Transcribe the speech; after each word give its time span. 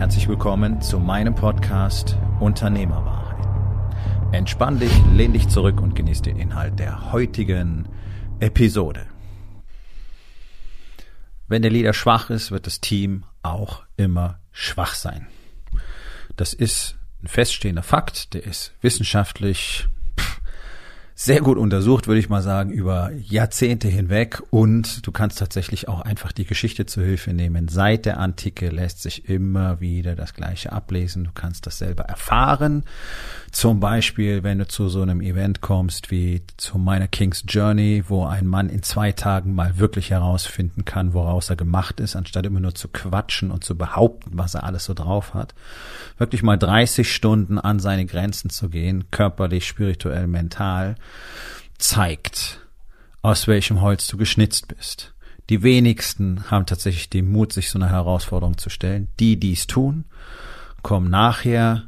Herzlich 0.00 0.28
willkommen 0.28 0.80
zu 0.80 0.98
meinem 0.98 1.34
Podcast 1.34 2.16
Unternehmerwahrheit. 2.40 3.46
Entspann 4.32 4.80
dich, 4.80 4.90
lehn 5.12 5.34
dich 5.34 5.50
zurück 5.50 5.82
und 5.82 5.94
genieß 5.94 6.22
den 6.22 6.38
Inhalt 6.38 6.78
der 6.78 7.12
heutigen 7.12 7.86
Episode. 8.38 9.06
Wenn 11.48 11.60
der 11.60 11.70
Leader 11.70 11.92
schwach 11.92 12.30
ist, 12.30 12.50
wird 12.50 12.66
das 12.66 12.80
Team 12.80 13.26
auch 13.42 13.82
immer 13.98 14.40
schwach 14.52 14.94
sein. 14.94 15.26
Das 16.34 16.54
ist 16.54 16.96
ein 17.22 17.28
feststehender 17.28 17.82
Fakt, 17.82 18.32
der 18.32 18.44
ist 18.44 18.72
wissenschaftlich 18.80 19.86
sehr 21.22 21.42
gut 21.42 21.58
untersucht, 21.58 22.06
würde 22.06 22.18
ich 22.18 22.30
mal 22.30 22.40
sagen, 22.40 22.70
über 22.70 23.10
Jahrzehnte 23.12 23.88
hinweg. 23.88 24.42
Und 24.48 25.06
du 25.06 25.12
kannst 25.12 25.38
tatsächlich 25.38 25.86
auch 25.86 26.00
einfach 26.00 26.32
die 26.32 26.46
Geschichte 26.46 26.86
zu 26.86 27.02
Hilfe 27.02 27.34
nehmen. 27.34 27.68
Seit 27.68 28.06
der 28.06 28.18
Antike 28.18 28.70
lässt 28.70 29.02
sich 29.02 29.28
immer 29.28 29.82
wieder 29.82 30.16
das 30.16 30.32
Gleiche 30.32 30.72
ablesen. 30.72 31.24
Du 31.24 31.30
kannst 31.34 31.66
das 31.66 31.76
selber 31.76 32.04
erfahren. 32.04 32.84
Zum 33.52 33.80
Beispiel, 33.80 34.44
wenn 34.44 34.60
du 34.60 34.66
zu 34.66 34.88
so 34.88 35.02
einem 35.02 35.20
Event 35.20 35.60
kommst 35.60 36.10
wie 36.10 36.40
zu 36.56 36.78
meiner 36.78 37.06
King's 37.06 37.44
Journey, 37.46 38.04
wo 38.08 38.24
ein 38.24 38.46
Mann 38.46 38.70
in 38.70 38.82
zwei 38.82 39.12
Tagen 39.12 39.54
mal 39.54 39.78
wirklich 39.78 40.08
herausfinden 40.08 40.86
kann, 40.86 41.12
woraus 41.12 41.50
er 41.50 41.56
gemacht 41.56 42.00
ist, 42.00 42.16
anstatt 42.16 42.46
immer 42.46 42.60
nur 42.60 42.74
zu 42.74 42.88
quatschen 42.88 43.50
und 43.50 43.62
zu 43.62 43.76
behaupten, 43.76 44.30
was 44.38 44.54
er 44.54 44.64
alles 44.64 44.86
so 44.86 44.94
drauf 44.94 45.34
hat. 45.34 45.54
Wirklich 46.16 46.42
mal 46.42 46.56
30 46.56 47.12
Stunden 47.12 47.58
an 47.58 47.78
seine 47.78 48.06
Grenzen 48.06 48.48
zu 48.48 48.70
gehen, 48.70 49.04
körperlich, 49.10 49.66
spirituell, 49.66 50.26
mental, 50.26 50.96
zeigt, 51.78 52.60
aus 53.22 53.46
welchem 53.46 53.80
Holz 53.80 54.06
du 54.06 54.16
geschnitzt 54.16 54.68
bist. 54.68 55.14
Die 55.48 55.62
wenigsten 55.62 56.50
haben 56.50 56.66
tatsächlich 56.66 57.10
den 57.10 57.30
Mut, 57.30 57.52
sich 57.52 57.70
so 57.70 57.78
eine 57.78 57.90
Herausforderung 57.90 58.56
zu 58.56 58.70
stellen. 58.70 59.08
Die, 59.18 59.36
die 59.36 59.52
es 59.52 59.66
tun, 59.66 60.04
kommen 60.82 61.10
nachher 61.10 61.84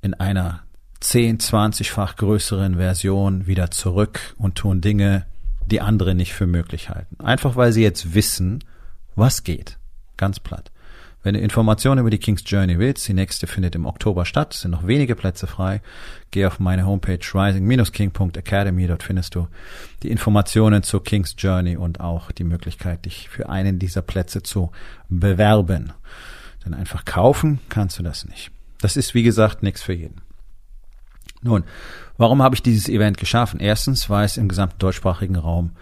in 0.00 0.14
einer 0.14 0.62
10, 1.00 1.38
20-fach 1.38 2.16
größeren 2.16 2.76
Version 2.76 3.46
wieder 3.46 3.70
zurück 3.70 4.34
und 4.38 4.56
tun 4.56 4.80
Dinge, 4.80 5.26
die 5.66 5.80
andere 5.80 6.14
nicht 6.14 6.32
für 6.32 6.46
möglich 6.46 6.88
halten. 6.88 7.16
Einfach 7.20 7.56
weil 7.56 7.72
sie 7.72 7.82
jetzt 7.82 8.14
wissen, 8.14 8.64
was 9.14 9.44
geht. 9.44 9.78
Ganz 10.16 10.40
platt. 10.40 10.70
Wenn 11.28 11.34
du 11.34 11.40
Informationen 11.40 12.00
über 12.00 12.08
die 12.08 12.16
King's 12.16 12.42
Journey 12.46 12.78
willst, 12.78 13.06
die 13.06 13.12
nächste 13.12 13.46
findet 13.46 13.74
im 13.74 13.84
Oktober 13.84 14.24
statt, 14.24 14.54
sind 14.54 14.70
noch 14.70 14.86
wenige 14.86 15.14
Plätze 15.14 15.46
frei. 15.46 15.82
Geh 16.30 16.46
auf 16.46 16.58
meine 16.58 16.86
Homepage 16.86 17.18
rising-king.academy, 17.18 18.86
dort 18.86 19.02
findest 19.02 19.34
du 19.34 19.46
die 20.02 20.10
Informationen 20.10 20.82
zur 20.82 21.04
King's 21.04 21.34
Journey 21.36 21.76
und 21.76 22.00
auch 22.00 22.32
die 22.32 22.44
Möglichkeit, 22.44 23.04
dich 23.04 23.28
für 23.28 23.50
einen 23.50 23.78
dieser 23.78 24.00
Plätze 24.00 24.42
zu 24.42 24.72
bewerben. 25.10 25.92
Denn 26.64 26.72
einfach 26.72 27.04
kaufen 27.04 27.60
kannst 27.68 27.98
du 27.98 28.02
das 28.02 28.24
nicht. 28.24 28.50
Das 28.80 28.96
ist, 28.96 29.12
wie 29.12 29.22
gesagt, 29.22 29.62
nichts 29.62 29.82
für 29.82 29.92
jeden. 29.92 30.22
Nun, 31.42 31.64
warum 32.16 32.42
habe 32.42 32.54
ich 32.54 32.62
dieses 32.62 32.88
Event 32.88 33.18
geschaffen? 33.18 33.60
Erstens, 33.60 34.08
weil 34.08 34.24
es 34.24 34.38
im 34.38 34.48
gesamten 34.48 34.78
deutschsprachigen 34.78 35.36
Raum 35.36 35.72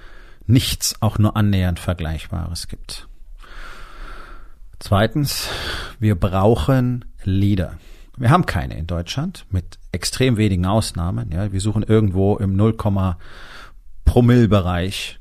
nichts 0.49 1.01
auch 1.01 1.19
nur 1.21 1.37
annähernd 1.37 1.79
Vergleichbares 1.79 2.67
gibt. 2.67 3.07
Zweitens, 4.79 5.49
wir 5.99 6.15
brauchen 6.15 7.05
Leader. 7.25 7.79
Wir 8.17 8.31
haben 8.31 8.47
keine 8.47 8.79
in 8.79 8.87
Deutschland, 8.87 9.47
mit 9.51 9.79
extrem 9.93 10.37
wenigen 10.37 10.67
Ausnahmen. 10.67 11.31
Ja, 11.33 11.53
wir 11.53 11.61
suchen 11.61 11.83
irgendwo 11.83 12.37
im 12.37 12.57
0, 12.57 12.77
Promille-Bereich. 14.05 15.21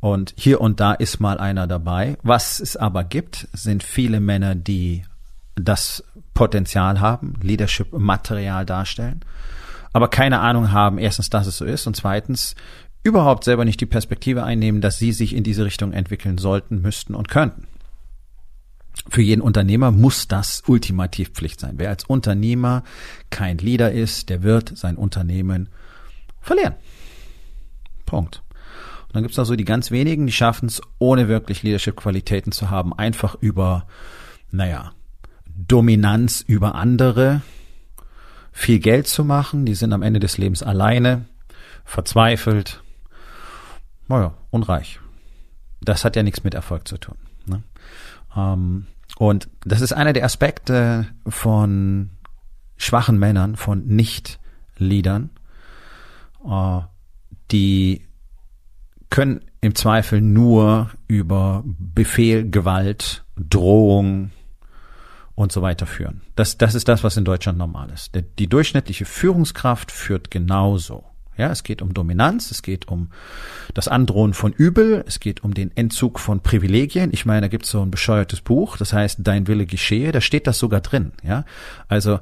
Und 0.00 0.34
hier 0.36 0.60
und 0.60 0.80
da 0.80 0.92
ist 0.92 1.20
mal 1.20 1.38
einer 1.38 1.66
dabei. 1.66 2.18
Was 2.22 2.60
es 2.60 2.76
aber 2.76 3.04
gibt, 3.04 3.48
sind 3.52 3.82
viele 3.82 4.20
Männer, 4.20 4.54
die 4.54 5.04
das 5.56 6.04
Potenzial 6.34 7.00
haben, 7.00 7.34
Leadership-Material 7.42 8.64
darstellen 8.64 9.24
aber 9.92 10.08
keine 10.08 10.40
Ahnung 10.40 10.72
haben, 10.72 10.98
erstens, 10.98 11.30
dass 11.30 11.46
es 11.46 11.58
so 11.58 11.64
ist 11.64 11.86
und 11.86 11.96
zweitens 11.96 12.54
überhaupt 13.02 13.44
selber 13.44 13.64
nicht 13.64 13.80
die 13.80 13.86
Perspektive 13.86 14.44
einnehmen, 14.44 14.80
dass 14.80 14.98
sie 14.98 15.12
sich 15.12 15.34
in 15.34 15.44
diese 15.44 15.64
Richtung 15.64 15.92
entwickeln 15.92 16.38
sollten, 16.38 16.82
müssten 16.82 17.14
und 17.14 17.28
könnten. 17.28 17.66
Für 19.08 19.22
jeden 19.22 19.40
Unternehmer 19.40 19.90
muss 19.90 20.28
das 20.28 20.62
ultimativ 20.66 21.30
Pflicht 21.30 21.60
sein. 21.60 21.74
Wer 21.76 21.90
als 21.90 22.04
Unternehmer 22.04 22.82
kein 23.30 23.58
Leader 23.58 23.92
ist, 23.92 24.28
der 24.28 24.42
wird 24.42 24.76
sein 24.76 24.96
Unternehmen 24.96 25.68
verlieren. 26.40 26.74
Punkt. 28.04 28.42
Und 29.06 29.14
dann 29.14 29.22
gibt 29.22 29.32
es 29.32 29.36
da 29.36 29.44
so 29.44 29.56
die 29.56 29.64
ganz 29.64 29.90
wenigen, 29.90 30.26
die 30.26 30.32
schaffen 30.32 30.66
es, 30.66 30.82
ohne 30.98 31.28
wirklich 31.28 31.62
Leadership-Qualitäten 31.62 32.52
zu 32.52 32.70
haben, 32.70 32.92
einfach 32.92 33.36
über, 33.40 33.86
naja, 34.50 34.92
Dominanz 35.46 36.42
über 36.46 36.74
andere, 36.74 37.40
viel 38.52 38.78
Geld 38.78 39.08
zu 39.08 39.24
machen. 39.24 39.64
Die 39.64 39.74
sind 39.74 39.92
am 39.92 40.02
Ende 40.02 40.20
des 40.20 40.36
Lebens 40.36 40.62
alleine, 40.62 41.24
verzweifelt, 41.84 42.82
naja, 44.08 44.34
unreich. 44.50 45.00
Das 45.80 46.04
hat 46.04 46.16
ja 46.16 46.22
nichts 46.22 46.44
mit 46.44 46.54
Erfolg 46.54 46.86
zu 46.86 46.98
tun. 46.98 47.16
Ähm, 48.38 48.86
und 49.18 49.48
das 49.64 49.80
ist 49.80 49.92
einer 49.92 50.12
der 50.12 50.24
Aspekte 50.24 51.06
von 51.26 52.10
schwachen 52.76 53.18
Männern, 53.18 53.56
von 53.56 53.86
Nicht-Leadern, 53.86 55.30
äh, 56.48 56.80
die 57.50 58.06
können 59.10 59.40
im 59.60 59.74
Zweifel 59.74 60.20
nur 60.20 60.90
über 61.08 61.64
Befehl, 61.64 62.48
Gewalt, 62.48 63.24
Drohung, 63.36 64.30
und 65.38 65.52
so 65.52 65.62
weiter 65.62 65.86
führen. 65.86 66.22
Das, 66.34 66.58
das 66.58 66.74
ist 66.74 66.88
das, 66.88 67.04
was 67.04 67.16
in 67.16 67.24
Deutschland 67.24 67.58
normal 67.58 67.90
ist. 67.90 68.10
Die 68.40 68.48
durchschnittliche 68.48 69.04
Führungskraft 69.04 69.92
führt 69.92 70.32
genauso. 70.32 71.04
Ja, 71.38 71.50
es 71.50 71.62
geht 71.62 71.80
um 71.80 71.94
Dominanz, 71.94 72.50
es 72.50 72.62
geht 72.62 72.88
um 72.88 73.08
das 73.72 73.88
Androhen 73.88 74.34
von 74.34 74.52
Übel, 74.52 75.04
es 75.06 75.20
geht 75.20 75.42
um 75.42 75.54
den 75.54 75.74
Entzug 75.76 76.18
von 76.18 76.40
Privilegien. 76.40 77.10
Ich 77.12 77.24
meine, 77.24 77.42
da 77.42 77.48
gibt 77.48 77.64
es 77.64 77.70
so 77.70 77.80
ein 77.80 77.90
bescheuertes 77.90 78.42
Buch, 78.42 78.76
das 78.76 78.92
heißt 78.92 79.20
Dein 79.22 79.46
Wille 79.46 79.64
geschehe, 79.64 80.12
da 80.12 80.20
steht 80.20 80.46
das 80.46 80.58
sogar 80.58 80.80
drin. 80.80 81.12
Ja, 81.22 81.44
also 81.88 82.18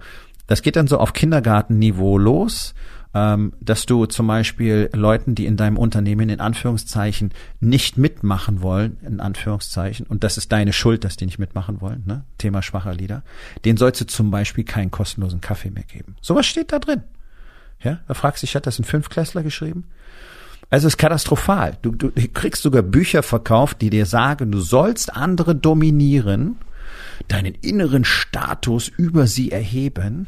das 0.46 0.62
geht 0.62 0.76
dann 0.76 0.86
so 0.86 0.98
auf 0.98 1.12
Kindergartenniveau 1.12 2.18
los 2.18 2.74
ähm, 3.16 3.54
dass 3.60 3.86
du 3.86 4.04
zum 4.04 4.26
Beispiel 4.26 4.90
Leuten, 4.92 5.34
die 5.34 5.46
in 5.46 5.56
deinem 5.56 5.78
Unternehmen 5.78 6.28
in 6.28 6.40
Anführungszeichen 6.40 7.32
nicht 7.60 7.96
mitmachen 7.96 8.60
wollen, 8.60 8.98
in 9.06 9.20
Anführungszeichen, 9.20 10.06
und 10.06 10.22
das 10.22 10.36
ist 10.36 10.52
deine 10.52 10.74
Schuld, 10.74 11.02
dass 11.02 11.16
die 11.16 11.24
nicht 11.24 11.38
mitmachen 11.38 11.80
wollen, 11.80 12.02
ne? 12.04 12.24
Thema 12.36 12.60
schwacher 12.60 12.92
Lieder, 12.92 13.22
den 13.64 13.78
sollst 13.78 14.02
du 14.02 14.06
zum 14.06 14.30
Beispiel 14.30 14.64
keinen 14.64 14.90
kostenlosen 14.90 15.40
Kaffee 15.40 15.70
mehr 15.70 15.84
geben. 15.84 16.16
Sowas 16.20 16.44
steht 16.44 16.72
da 16.72 16.78
drin. 16.78 17.04
Ja, 17.82 18.00
da 18.08 18.14
fragst 18.14 18.42
du 18.42 18.46
dich, 18.46 18.56
hat 18.56 18.66
das 18.66 18.78
ein 18.78 18.84
Fünfklässler 18.84 19.42
geschrieben? 19.42 19.84
Also 20.70 20.88
es 20.88 20.94
ist 20.94 20.98
katastrophal. 20.98 21.78
Du, 21.82 21.92
du 21.92 22.10
kriegst 22.10 22.62
sogar 22.62 22.82
Bücher 22.82 23.22
verkauft, 23.22 23.80
die 23.82 23.90
dir 23.90 24.06
sagen, 24.06 24.50
du 24.50 24.60
sollst 24.60 25.14
andere 25.14 25.54
dominieren, 25.54 26.56
deinen 27.28 27.54
inneren 27.54 28.04
Status 28.04 28.88
über 28.88 29.26
sie 29.26 29.52
erheben 29.52 30.26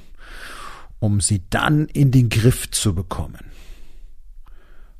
um 0.99 1.21
sie 1.21 1.43
dann 1.51 1.87
in 1.87 2.11
den 2.11 2.29
Griff 2.29 2.71
zu 2.71 2.95
bekommen. 2.95 3.45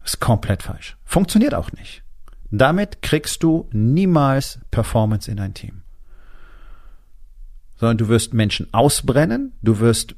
Das 0.03 0.15
ist 0.15 0.21
komplett 0.21 0.63
falsch. 0.63 0.97
Funktioniert 1.05 1.55
auch 1.55 1.73
nicht. 1.73 2.03
Damit 2.51 3.03
kriegst 3.03 3.43
du 3.43 3.69
niemals 3.73 4.61
Performance 4.71 5.31
in 5.31 5.37
dein 5.37 5.55
Team. 5.55 5.83
Sondern 7.77 7.99
du 7.99 8.09
wirst 8.09 8.33
Menschen 8.33 8.73
ausbrennen, 8.73 9.53
du 9.63 9.81
wirst, 9.81 10.15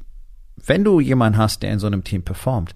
wenn 0.67 0.85
du 0.85 1.01
jemanden 1.01 1.39
hast, 1.39 1.63
der 1.63 1.73
in 1.73 1.79
so 1.79 1.87
einem 1.87 2.05
Team 2.05 2.23
performt, 2.23 2.75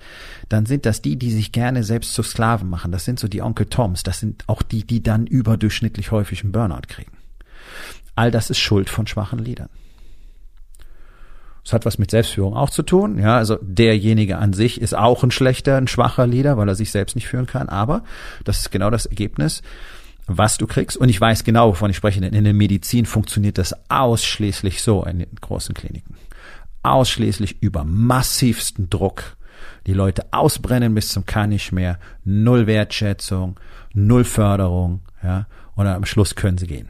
dann 0.49 0.67
sind 0.67 0.87
das 0.87 1.03
die, 1.03 1.17
die 1.17 1.31
sich 1.31 1.53
gerne 1.53 1.85
selbst 1.85 2.15
zu 2.15 2.23
Sklaven 2.23 2.69
machen. 2.69 2.93
Das 2.93 3.05
sind 3.05 3.19
so 3.21 3.29
die 3.29 3.43
Onkel 3.43 3.67
Toms, 3.67 4.03
das 4.03 4.21
sind 4.21 4.45
auch 4.47 4.63
die, 4.63 4.87
die 4.87 5.03
dann 5.03 5.27
überdurchschnittlich 5.27 6.11
häufig 6.11 6.43
einen 6.43 6.53
Burnout 6.53 6.89
kriegen. 6.89 7.13
All 8.15 8.31
das 8.31 8.51
ist 8.51 8.59
Schuld 8.59 8.91
von 8.91 9.07
schwachen 9.07 9.39
Liedern. 9.39 9.69
Es 11.65 11.73
hat 11.73 11.87
was 11.87 11.99
mit 11.99 12.11
Selbstführung 12.11 12.55
auch 12.55 12.69
zu 12.69 12.83
tun. 12.83 13.19
Ja, 13.19 13.39
also 13.39 13.59
derjenige 13.63 14.37
an 14.37 14.53
sich 14.53 14.81
ist 14.81 14.95
auch 14.95 15.23
ein 15.25 15.31
schlechter, 15.31 15.79
ein 15.79 15.89
schwacher 15.89 16.27
Leader, 16.27 16.59
weil 16.59 16.69
er 16.69 16.75
sich 16.75 16.91
selbst 16.91 17.17
nicht 17.17 17.27
führen 17.27 17.47
kann. 17.47 17.71
Aber 17.71 18.05
das 18.45 18.61
ist 18.61 18.71
genau 18.71 18.91
das 18.91 19.07
Ergebnis, 19.07 19.63
was 20.27 20.59
du 20.59 20.67
kriegst. 20.67 20.99
Und 20.99 21.09
ich 21.09 21.19
weiß 21.19 21.43
genau, 21.43 21.71
wovon 21.71 21.91
ich 21.91 21.97
spreche, 21.97 22.21
denn 22.21 22.35
in 22.35 22.45
der 22.45 22.53
Medizin 22.53 23.07
funktioniert 23.07 23.57
das 23.57 23.75
ausschließlich 23.89 24.83
so 24.83 25.05
in 25.05 25.21
den 25.21 25.35
großen 25.41 25.75
Kliniken. 25.75 26.17
Ausschließlich 26.85 27.63
über 27.63 27.85
massivsten 27.85 28.91
Druck 28.91 29.37
die 29.87 29.93
Leute 29.93 30.27
ausbrennen 30.33 30.95
bis 30.95 31.09
zum 31.09 31.27
kann 31.27 31.59
mehr, 31.73 31.99
null 32.25 32.67
Wertschätzung, 32.67 33.59
null 33.93 34.25
Förderung, 34.25 35.01
ja, 35.23 35.47
und 35.75 35.87
am 35.87 36.05
Schluss 36.05 36.35
können 36.35 36.59
sie 36.59 36.67
gehen. 36.67 36.89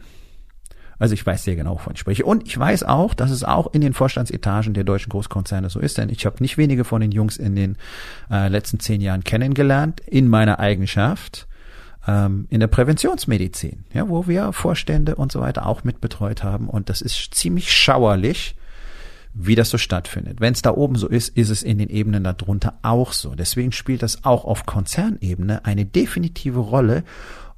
Also 0.98 1.14
ich 1.14 1.26
weiß 1.26 1.42
sehr 1.44 1.56
genau, 1.56 1.72
wovon 1.72 1.94
ich 1.94 2.00
spreche. 2.00 2.24
Und 2.24 2.46
ich 2.46 2.56
weiß 2.56 2.84
auch, 2.84 3.14
dass 3.14 3.30
es 3.30 3.42
auch 3.42 3.72
in 3.74 3.80
den 3.80 3.94
Vorstandsetagen 3.94 4.74
der 4.74 4.84
deutschen 4.84 5.10
Großkonzerne 5.10 5.68
so 5.68 5.80
ist, 5.80 5.98
denn 5.98 6.08
ich 6.08 6.24
habe 6.24 6.36
nicht 6.40 6.56
wenige 6.56 6.84
von 6.84 7.00
den 7.00 7.10
Jungs 7.10 7.36
in 7.36 7.56
den 7.56 7.76
äh, 8.30 8.48
letzten 8.48 8.78
zehn 8.78 9.00
Jahren 9.00 9.24
kennengelernt, 9.24 10.00
in 10.00 10.28
meiner 10.28 10.60
Eigenschaft 10.60 11.48
ähm, 12.06 12.46
in 12.48 12.60
der 12.60 12.68
Präventionsmedizin, 12.68 13.84
ja, 13.92 14.08
wo 14.08 14.28
wir 14.28 14.52
Vorstände 14.52 15.16
und 15.16 15.32
so 15.32 15.40
weiter 15.40 15.66
auch 15.66 15.84
mitbetreut 15.84 16.44
haben. 16.44 16.68
Und 16.68 16.88
das 16.88 17.00
ist 17.00 17.34
ziemlich 17.34 17.72
schauerlich, 17.72 18.54
wie 19.34 19.56
das 19.56 19.70
so 19.70 19.78
stattfindet. 19.78 20.40
Wenn 20.40 20.54
es 20.54 20.62
da 20.62 20.70
oben 20.70 20.94
so 20.94 21.08
ist, 21.08 21.28
ist 21.36 21.50
es 21.50 21.62
in 21.62 21.78
den 21.78 21.90
Ebenen 21.90 22.22
darunter 22.22 22.78
auch 22.82 23.12
so. 23.12 23.34
Deswegen 23.34 23.72
spielt 23.72 24.02
das 24.02 24.24
auch 24.24 24.44
auf 24.44 24.64
Konzernebene 24.64 25.64
eine 25.64 25.84
definitive 25.84 26.60
Rolle, 26.60 27.02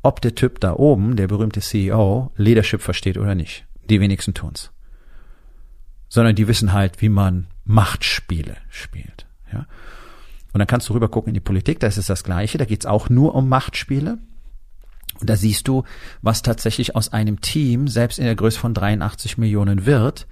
ob 0.02 0.22
der 0.22 0.34
Typ 0.34 0.58
da 0.60 0.74
oben, 0.74 1.16
der 1.16 1.28
berühmte 1.28 1.60
CEO, 1.60 2.32
Leadership 2.36 2.80
versteht 2.80 3.18
oder 3.18 3.34
nicht. 3.34 3.66
Die 3.90 4.00
wenigsten 4.00 4.32
tun's. 4.32 4.70
Sondern 6.08 6.34
die 6.34 6.48
wissen 6.48 6.72
halt, 6.72 7.02
wie 7.02 7.10
man 7.10 7.48
Machtspiele 7.64 8.56
spielt. 8.70 9.26
Ja? 9.52 9.66
Und 10.52 10.60
dann 10.60 10.66
kannst 10.66 10.88
du 10.88 10.94
rüber 10.94 11.08
gucken 11.08 11.30
in 11.30 11.34
die 11.34 11.40
Politik, 11.40 11.80
da 11.80 11.86
ist 11.86 11.98
es 11.98 12.06
das 12.06 12.24
Gleiche, 12.24 12.56
da 12.56 12.64
geht's 12.64 12.86
auch 12.86 13.10
nur 13.10 13.34
um 13.34 13.48
Machtspiele. 13.48 14.18
Und 15.20 15.30
da 15.30 15.36
siehst 15.36 15.66
du, 15.68 15.84
was 16.20 16.42
tatsächlich 16.42 16.94
aus 16.94 17.12
einem 17.12 17.40
Team, 17.40 17.88
selbst 17.88 18.18
in 18.18 18.24
der 18.24 18.34
Größe 18.34 18.58
von 18.58 18.74
83 18.74 19.38
Millionen 19.38 19.86
wird, 19.86 20.26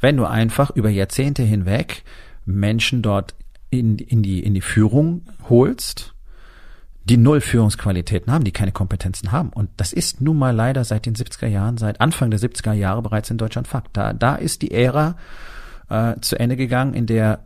wenn 0.00 0.16
du 0.16 0.24
einfach 0.24 0.70
über 0.70 0.90
Jahrzehnte 0.90 1.42
hinweg 1.42 2.02
Menschen 2.44 3.02
dort 3.02 3.34
in, 3.70 3.98
in, 3.98 4.22
die, 4.22 4.42
in 4.42 4.54
die 4.54 4.60
Führung 4.60 5.22
holst, 5.48 6.14
die 7.04 7.16
null 7.16 7.40
Führungsqualitäten 7.40 8.32
haben, 8.32 8.44
die 8.44 8.52
keine 8.52 8.72
Kompetenzen 8.72 9.30
haben. 9.30 9.50
Und 9.50 9.70
das 9.76 9.92
ist 9.92 10.20
nun 10.20 10.38
mal 10.38 10.54
leider 10.54 10.84
seit 10.84 11.06
den 11.06 11.14
70er 11.14 11.46
Jahren, 11.46 11.76
seit 11.76 12.00
Anfang 12.00 12.30
der 12.30 12.40
70er 12.40 12.72
Jahre 12.72 13.02
bereits 13.02 13.30
in 13.30 13.38
Deutschland 13.38 13.68
Fakt. 13.68 13.96
Da, 13.96 14.12
da 14.12 14.36
ist 14.36 14.62
die 14.62 14.70
Ära 14.70 15.16
äh, 15.90 16.14
zu 16.20 16.38
Ende 16.38 16.56
gegangen, 16.56 16.94
in 16.94 17.06
der 17.06 17.40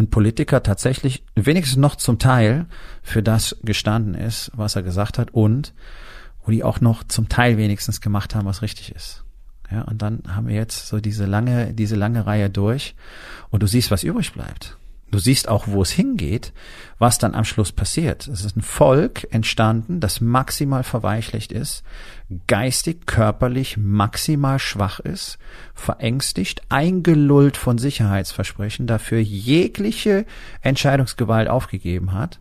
ein 0.00 0.10
Politiker 0.10 0.62
tatsächlich 0.62 1.22
wenigstens 1.34 1.76
noch 1.76 1.96
zum 1.96 2.18
Teil 2.18 2.66
für 3.02 3.22
das 3.22 3.56
gestanden 3.62 4.14
ist, 4.14 4.50
was 4.54 4.76
er 4.76 4.82
gesagt 4.82 5.18
hat 5.18 5.30
und 5.32 5.74
wo 6.44 6.50
die 6.50 6.64
auch 6.64 6.80
noch 6.80 7.04
zum 7.04 7.28
Teil 7.28 7.56
wenigstens 7.56 8.00
gemacht 8.00 8.34
haben, 8.34 8.46
was 8.46 8.62
richtig 8.62 8.94
ist. 8.94 9.24
Ja, 9.70 9.82
und 9.82 10.02
dann 10.02 10.22
haben 10.26 10.48
wir 10.48 10.56
jetzt 10.56 10.88
so 10.88 11.00
diese 11.00 11.26
lange, 11.26 11.74
diese 11.74 11.94
lange 11.94 12.26
Reihe 12.26 12.50
durch 12.50 12.96
und 13.50 13.62
du 13.62 13.66
siehst, 13.68 13.90
was 13.90 14.02
übrig 14.02 14.32
bleibt. 14.32 14.76
Du 15.10 15.18
siehst 15.18 15.48
auch, 15.48 15.66
wo 15.66 15.82
es 15.82 15.90
hingeht, 15.90 16.52
was 16.98 17.18
dann 17.18 17.34
am 17.34 17.44
Schluss 17.44 17.72
passiert. 17.72 18.28
Es 18.28 18.44
ist 18.44 18.56
ein 18.56 18.62
Volk 18.62 19.26
entstanden, 19.32 20.00
das 20.00 20.20
maximal 20.20 20.84
verweichlicht 20.84 21.50
ist, 21.50 21.82
geistig, 22.46 23.06
körperlich 23.06 23.76
maximal 23.76 24.58
schwach 24.58 25.00
ist, 25.00 25.38
verängstigt, 25.74 26.62
eingelullt 26.68 27.56
von 27.56 27.78
Sicherheitsversprechen, 27.78 28.86
dafür 28.86 29.18
jegliche 29.18 30.26
Entscheidungsgewalt 30.62 31.48
aufgegeben 31.48 32.12
hat 32.12 32.40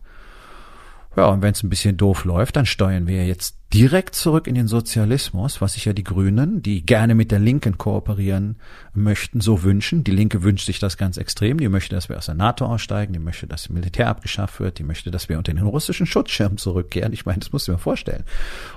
ja, 1.19 1.27
und 1.27 1.41
wenn 1.41 1.51
es 1.51 1.63
ein 1.63 1.69
bisschen 1.69 1.97
doof 1.97 2.23
läuft, 2.23 2.55
dann 2.55 2.65
steuern 2.65 3.05
wir 3.05 3.25
jetzt 3.25 3.57
direkt 3.73 4.15
zurück 4.15 4.47
in 4.47 4.55
den 4.55 4.69
Sozialismus, 4.69 5.59
was 5.59 5.73
sich 5.73 5.83
ja 5.83 5.91
die 5.91 6.05
Grünen, 6.05 6.61
die 6.61 6.85
gerne 6.85 7.13
mit 7.13 7.31
der 7.31 7.39
Linken 7.39 7.77
kooperieren 7.77 8.55
möchten, 8.93 9.41
so 9.41 9.63
wünschen. 9.63 10.05
Die 10.05 10.11
Linke 10.11 10.43
wünscht 10.43 10.65
sich 10.65 10.79
das 10.79 10.97
ganz 10.97 11.17
extrem. 11.17 11.59
Die 11.59 11.67
möchte, 11.67 11.93
dass 11.93 12.07
wir 12.07 12.17
aus 12.17 12.27
der 12.27 12.35
NATO 12.35 12.65
aussteigen. 12.65 13.11
Die 13.11 13.19
möchte, 13.19 13.47
dass 13.47 13.63
das 13.63 13.69
Militär 13.69 14.07
abgeschafft 14.07 14.61
wird. 14.61 14.79
Die 14.79 14.83
möchte, 14.83 15.11
dass 15.11 15.27
wir 15.27 15.37
unter 15.37 15.53
den 15.53 15.65
russischen 15.65 16.05
Schutzschirm 16.05 16.57
zurückkehren. 16.57 17.11
Ich 17.11 17.25
meine, 17.25 17.39
das 17.39 17.51
musst 17.51 17.67
du 17.67 17.73
mir 17.73 17.77
vorstellen. 17.77 18.23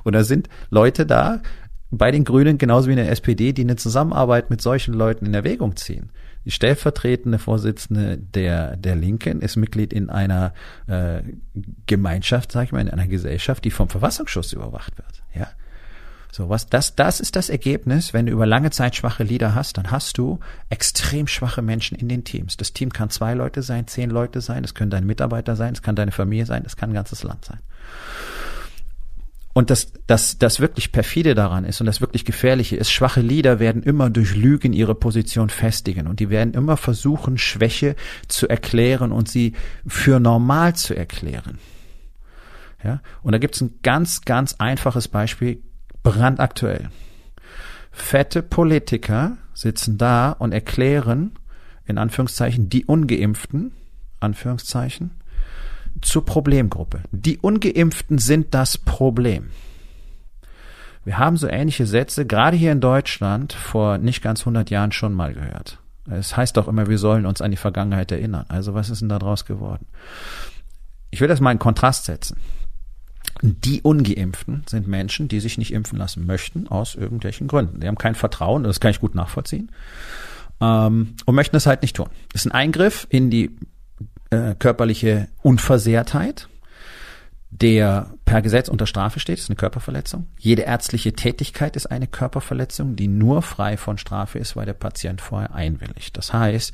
Und 0.02 0.14
da 0.14 0.24
sind 0.24 0.48
Leute 0.68 1.06
da 1.06 1.42
bei 1.92 2.10
den 2.10 2.24
Grünen 2.24 2.58
genauso 2.58 2.88
wie 2.88 2.92
in 2.92 2.96
der 2.96 3.10
SPD, 3.10 3.52
die 3.52 3.62
eine 3.62 3.76
Zusammenarbeit 3.76 4.50
mit 4.50 4.60
solchen 4.60 4.94
Leuten 4.94 5.26
in 5.26 5.34
Erwägung 5.34 5.76
ziehen. 5.76 6.10
Die 6.44 6.50
stellvertretende 6.50 7.38
Vorsitzende 7.38 8.18
der, 8.18 8.76
der 8.76 8.96
Linken 8.96 9.40
ist 9.40 9.56
Mitglied 9.56 9.92
in 9.92 10.10
einer 10.10 10.52
äh, 10.86 11.22
Gemeinschaft, 11.86 12.52
sag 12.52 12.64
ich 12.64 12.72
mal, 12.72 12.80
in 12.80 12.90
einer 12.90 13.06
Gesellschaft, 13.06 13.64
die 13.64 13.70
vom 13.70 13.88
Verfassungsschutz 13.88 14.52
überwacht 14.52 14.98
wird. 14.98 15.22
Ja, 15.34 15.48
so 16.32 16.48
was. 16.48 16.66
Das, 16.66 16.96
das 16.96 17.20
ist 17.20 17.36
das 17.36 17.48
Ergebnis. 17.48 18.12
Wenn 18.12 18.26
du 18.26 18.32
über 18.32 18.46
lange 18.46 18.70
Zeit 18.70 18.96
schwache 18.96 19.22
Leader 19.22 19.54
hast, 19.54 19.78
dann 19.78 19.90
hast 19.90 20.18
du 20.18 20.40
extrem 20.70 21.26
schwache 21.28 21.62
Menschen 21.62 21.96
in 21.96 22.08
den 22.08 22.24
Teams. 22.24 22.56
Das 22.56 22.72
Team 22.72 22.92
kann 22.92 23.10
zwei 23.10 23.34
Leute 23.34 23.62
sein, 23.62 23.86
zehn 23.86 24.10
Leute 24.10 24.40
sein, 24.40 24.64
es 24.64 24.74
können 24.74 24.90
deine 24.90 25.06
Mitarbeiter 25.06 25.56
sein, 25.56 25.74
es 25.74 25.82
kann 25.82 25.94
deine 25.94 26.12
Familie 26.12 26.46
sein, 26.46 26.64
es 26.66 26.76
kann 26.76 26.90
ein 26.90 26.94
ganzes 26.94 27.22
Land 27.22 27.44
sein. 27.44 27.58
Und 29.54 29.68
das, 29.68 29.92
das, 30.06 30.38
das 30.38 30.60
wirklich 30.60 30.92
perfide 30.92 31.34
daran 31.34 31.64
ist 31.64 31.80
und 31.80 31.86
das 31.86 32.00
wirklich 32.00 32.24
gefährliche 32.24 32.76
ist, 32.76 32.90
schwache 32.90 33.20
Lieder 33.20 33.60
werden 33.60 33.82
immer 33.82 34.08
durch 34.08 34.34
Lügen 34.34 34.72
ihre 34.72 34.94
Position 34.94 35.50
festigen 35.50 36.06
und 36.06 36.20
die 36.20 36.30
werden 36.30 36.54
immer 36.54 36.78
versuchen, 36.78 37.36
Schwäche 37.36 37.94
zu 38.28 38.48
erklären 38.48 39.12
und 39.12 39.28
sie 39.28 39.52
für 39.86 40.20
normal 40.20 40.74
zu 40.74 40.94
erklären. 40.96 41.58
Ja, 42.82 43.00
und 43.22 43.32
da 43.32 43.38
gibt's 43.38 43.60
ein 43.60 43.74
ganz, 43.82 44.22
ganz 44.22 44.56
einfaches 44.58 45.08
Beispiel, 45.08 45.62
brandaktuell. 46.02 46.88
Fette 47.92 48.42
Politiker 48.42 49.36
sitzen 49.52 49.98
da 49.98 50.30
und 50.30 50.52
erklären, 50.52 51.32
in 51.84 51.98
Anführungszeichen, 51.98 52.70
die 52.70 52.86
Ungeimpften, 52.86 53.72
Anführungszeichen, 54.18 55.10
zur 56.00 56.24
Problemgruppe. 56.24 57.02
Die 57.12 57.38
ungeimpften 57.38 58.18
sind 58.18 58.54
das 58.54 58.78
Problem. 58.78 59.50
Wir 61.04 61.18
haben 61.18 61.36
so 61.36 61.48
ähnliche 61.48 61.86
Sätze, 61.86 62.26
gerade 62.26 62.56
hier 62.56 62.72
in 62.72 62.80
Deutschland, 62.80 63.52
vor 63.52 63.98
nicht 63.98 64.22
ganz 64.22 64.40
100 64.40 64.70
Jahren 64.70 64.92
schon 64.92 65.12
mal 65.12 65.34
gehört. 65.34 65.78
Es 66.10 66.36
heißt 66.36 66.56
doch 66.56 66.68
immer, 66.68 66.88
wir 66.88 66.98
sollen 66.98 67.26
uns 67.26 67.40
an 67.40 67.50
die 67.50 67.56
Vergangenheit 67.56 68.10
erinnern. 68.12 68.46
Also 68.48 68.74
was 68.74 68.90
ist 68.90 69.00
denn 69.00 69.08
da 69.08 69.18
draus 69.18 69.44
geworden? 69.44 69.86
Ich 71.10 71.20
will 71.20 71.28
das 71.28 71.40
mal 71.40 71.52
in 71.52 71.58
Kontrast 71.58 72.04
setzen. 72.04 72.38
Die 73.40 73.82
Ungeimpften 73.82 74.64
sind 74.68 74.86
Menschen, 74.86 75.28
die 75.28 75.40
sich 75.40 75.58
nicht 75.58 75.72
impfen 75.72 75.98
lassen 75.98 76.26
möchten, 76.26 76.68
aus 76.68 76.94
irgendwelchen 76.94 77.48
Gründen. 77.48 77.80
Die 77.80 77.88
haben 77.88 77.98
kein 77.98 78.14
Vertrauen, 78.14 78.62
das 78.62 78.80
kann 78.80 78.90
ich 78.90 79.00
gut 79.00 79.14
nachvollziehen, 79.14 79.70
ähm, 80.60 81.14
und 81.24 81.34
möchten 81.34 81.56
es 81.56 81.66
halt 81.66 81.82
nicht 81.82 81.96
tun. 81.96 82.08
Das 82.32 82.42
ist 82.42 82.46
ein 82.46 82.52
Eingriff 82.52 83.06
in 83.10 83.30
die 83.30 83.56
äh, 84.32 84.54
körperliche 84.58 85.28
Unversehrtheit, 85.42 86.48
der 87.50 88.14
per 88.24 88.40
Gesetz 88.40 88.68
unter 88.68 88.86
Strafe 88.86 89.20
steht, 89.20 89.38
ist 89.38 89.50
eine 89.50 89.56
Körperverletzung. 89.56 90.26
Jede 90.38 90.62
ärztliche 90.62 91.12
Tätigkeit 91.12 91.76
ist 91.76 91.86
eine 91.86 92.06
Körperverletzung, 92.06 92.96
die 92.96 93.08
nur 93.08 93.42
frei 93.42 93.76
von 93.76 93.98
Strafe 93.98 94.38
ist, 94.38 94.56
weil 94.56 94.64
der 94.64 94.72
Patient 94.72 95.20
vorher 95.20 95.54
einwilligt. 95.54 96.16
Das 96.16 96.32
heißt, 96.32 96.72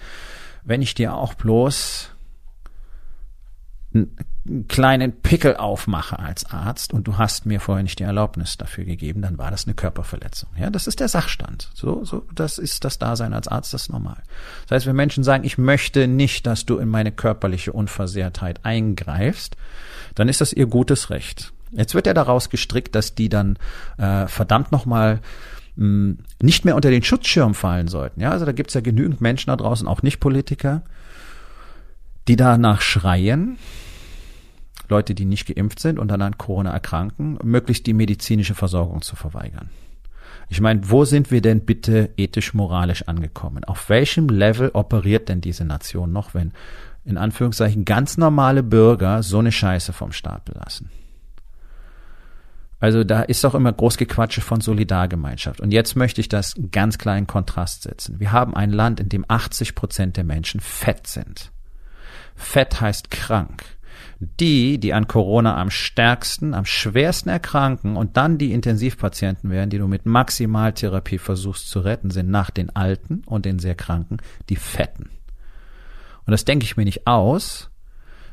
wenn 0.62 0.82
ich 0.82 0.94
dir 0.94 1.14
auch 1.14 1.34
bloß 1.34 2.12
einen 4.48 4.68
kleinen 4.68 5.12
Pickel 5.12 5.56
aufmache 5.56 6.18
als 6.18 6.50
Arzt 6.50 6.92
und 6.92 7.06
du 7.06 7.18
hast 7.18 7.46
mir 7.46 7.60
vorher 7.60 7.82
nicht 7.82 7.98
die 7.98 8.04
Erlaubnis 8.04 8.56
dafür 8.56 8.84
gegeben, 8.84 9.22
dann 9.22 9.38
war 9.38 9.50
das 9.50 9.66
eine 9.66 9.74
Körperverletzung. 9.74 10.48
Ja, 10.58 10.70
das 10.70 10.86
ist 10.86 11.00
der 11.00 11.08
Sachstand. 11.08 11.70
So, 11.74 12.04
so, 12.04 12.24
das 12.34 12.58
ist 12.58 12.84
das 12.84 12.98
Dasein 12.98 13.32
als 13.32 13.48
Arzt, 13.48 13.74
das 13.74 13.82
ist 13.82 13.92
normal. 13.92 14.22
Das 14.66 14.76
heißt, 14.76 14.86
wenn 14.86 14.96
Menschen 14.96 15.24
sagen, 15.24 15.44
ich 15.44 15.58
möchte 15.58 16.08
nicht, 16.08 16.46
dass 16.46 16.66
du 16.66 16.78
in 16.78 16.88
meine 16.88 17.12
körperliche 17.12 17.72
Unversehrtheit 17.72 18.64
eingreifst, 18.64 19.56
dann 20.14 20.28
ist 20.28 20.40
das 20.40 20.52
ihr 20.52 20.66
gutes 20.66 21.10
Recht. 21.10 21.52
Jetzt 21.70 21.94
wird 21.94 22.06
ja 22.06 22.14
daraus 22.14 22.50
gestrickt, 22.50 22.94
dass 22.94 23.14
die 23.14 23.28
dann 23.28 23.58
äh, 23.98 24.26
verdammt 24.26 24.72
nochmal 24.72 25.20
hm, 25.76 26.18
nicht 26.40 26.64
mehr 26.64 26.76
unter 26.76 26.90
den 26.90 27.02
Schutzschirm 27.02 27.54
fallen 27.54 27.88
sollten. 27.88 28.20
Ja, 28.20 28.30
also 28.30 28.44
da 28.44 28.52
gibt's 28.52 28.74
ja 28.74 28.80
genügend 28.80 29.20
Menschen 29.20 29.50
da 29.50 29.56
draußen, 29.56 29.86
auch 29.86 30.02
nicht 30.02 30.18
Politiker, 30.18 30.82
die 32.26 32.36
danach 32.36 32.80
schreien, 32.80 33.58
Leute, 34.88 35.14
die 35.14 35.24
nicht 35.24 35.46
geimpft 35.46 35.80
sind 35.80 35.98
und 35.98 36.08
dann 36.08 36.22
an 36.22 36.38
Corona 36.38 36.70
erkranken, 36.70 37.38
möglichst 37.42 37.86
die 37.86 37.94
medizinische 37.94 38.54
Versorgung 38.54 39.02
zu 39.02 39.16
verweigern. 39.16 39.70
Ich 40.48 40.60
meine, 40.60 40.88
wo 40.88 41.04
sind 41.04 41.30
wir 41.30 41.42
denn 41.42 41.64
bitte 41.66 42.10
ethisch-moralisch 42.16 43.02
angekommen? 43.02 43.64
Auf 43.64 43.88
welchem 43.88 44.28
Level 44.28 44.70
operiert 44.72 45.28
denn 45.28 45.40
diese 45.40 45.64
Nation 45.64 46.12
noch, 46.12 46.32
wenn 46.32 46.52
in 47.04 47.18
Anführungszeichen 47.18 47.84
ganz 47.84 48.16
normale 48.16 48.62
Bürger 48.62 49.22
so 49.22 49.38
eine 49.38 49.52
Scheiße 49.52 49.92
vom 49.92 50.12
Stapel 50.12 50.54
lassen? 50.56 50.90
Also 52.80 53.02
da 53.02 53.22
ist 53.22 53.42
doch 53.42 53.54
immer 53.54 53.72
Großgequatsche 53.72 54.40
von 54.40 54.60
Solidargemeinschaft. 54.60 55.60
Und 55.60 55.72
jetzt 55.72 55.96
möchte 55.96 56.20
ich 56.20 56.28
das 56.28 56.54
ganz 56.70 56.96
kleinen 56.96 57.26
Kontrast 57.26 57.82
setzen. 57.82 58.20
Wir 58.20 58.30
haben 58.32 58.54
ein 58.54 58.70
Land, 58.70 59.00
in 59.00 59.08
dem 59.08 59.24
80 59.26 59.74
Prozent 59.74 60.16
der 60.16 60.24
Menschen 60.24 60.60
fett 60.60 61.06
sind. 61.08 61.50
Fett 62.36 62.80
heißt 62.80 63.10
krank. 63.10 63.64
Die, 64.20 64.78
die 64.78 64.94
an 64.94 65.06
Corona 65.06 65.56
am 65.60 65.70
stärksten, 65.70 66.52
am 66.52 66.64
schwersten 66.64 67.28
erkranken 67.28 67.96
und 67.96 68.16
dann 68.16 68.36
die 68.36 68.52
Intensivpatienten 68.52 69.50
werden, 69.50 69.70
die 69.70 69.78
du 69.78 69.86
mit 69.86 70.06
Maximaltherapie 70.06 71.18
versuchst 71.18 71.70
zu 71.70 71.80
retten, 71.80 72.10
sind 72.10 72.28
nach 72.28 72.50
den 72.50 72.74
Alten 72.74 73.22
und 73.26 73.44
den 73.44 73.60
sehr 73.60 73.76
Kranken 73.76 74.16
die 74.48 74.56
Fetten. 74.56 75.10
Und 76.26 76.32
das 76.32 76.44
denke 76.44 76.64
ich 76.64 76.76
mir 76.76 76.84
nicht 76.84 77.06
aus, 77.06 77.70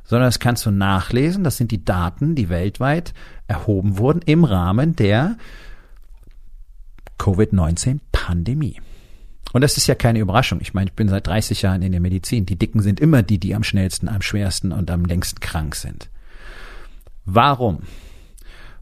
sondern 0.04 0.27
das 0.27 0.39
kannst 0.39 0.65
du 0.65 0.72
nachlesen. 0.72 1.44
Das 1.44 1.58
sind 1.58 1.72
die 1.72 1.86
Daten, 1.86 2.36
die 2.36 2.50
weltweit 2.50 3.13
erhoben 3.48 3.98
wurden 3.98 4.22
im 4.25 4.44
Rahmen 4.44 4.96
der 4.96 5.38
Covid-19-Pandemie. 7.20 8.82
Und 9.53 9.61
das 9.61 9.77
ist 9.77 9.87
ja 9.87 9.95
keine 9.95 10.19
Überraschung. 10.19 10.59
Ich 10.61 10.73
meine, 10.73 10.89
ich 10.89 10.95
bin 10.95 11.07
seit 11.07 11.27
30 11.27 11.61
Jahren 11.61 11.81
in 11.81 11.91
der 11.91 12.01
Medizin. 12.01 12.45
Die 12.45 12.57
Dicken 12.57 12.81
sind 12.81 12.99
immer 12.99 13.23
die, 13.23 13.39
die 13.39 13.55
am 13.55 13.63
schnellsten, 13.63 14.09
am 14.09 14.21
schwersten 14.21 14.71
und 14.71 14.91
am 14.91 15.05
längsten 15.05 15.39
krank 15.39 15.75
sind. 15.75 16.09
Warum? 17.25 17.83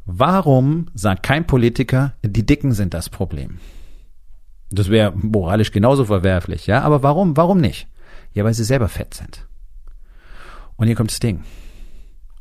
Warum 0.05 0.88
sagt 0.93 1.24
kein 1.24 1.48
Politiker, 1.48 2.13
die 2.24 2.46
Dicken 2.46 2.74
sind 2.74 2.93
das 2.93 3.10
Problem? 3.10 3.60
Das 4.70 4.89
wäre 4.89 5.13
moralisch 5.15 5.72
genauso 5.72 6.05
verwerflich, 6.05 6.67
ja? 6.67 6.82
Aber 6.82 7.03
warum? 7.03 7.38
Warum 7.38 7.60
nicht? 7.60 7.88
Ja, 8.34 8.43
weil 8.43 8.53
sie 8.53 8.63
selber 8.63 8.89
fett 8.89 9.13
sind. 9.13 9.46
Und 10.75 10.88
hier 10.88 10.96
kommt 10.96 11.12
das 11.12 11.20
Ding. 11.20 11.43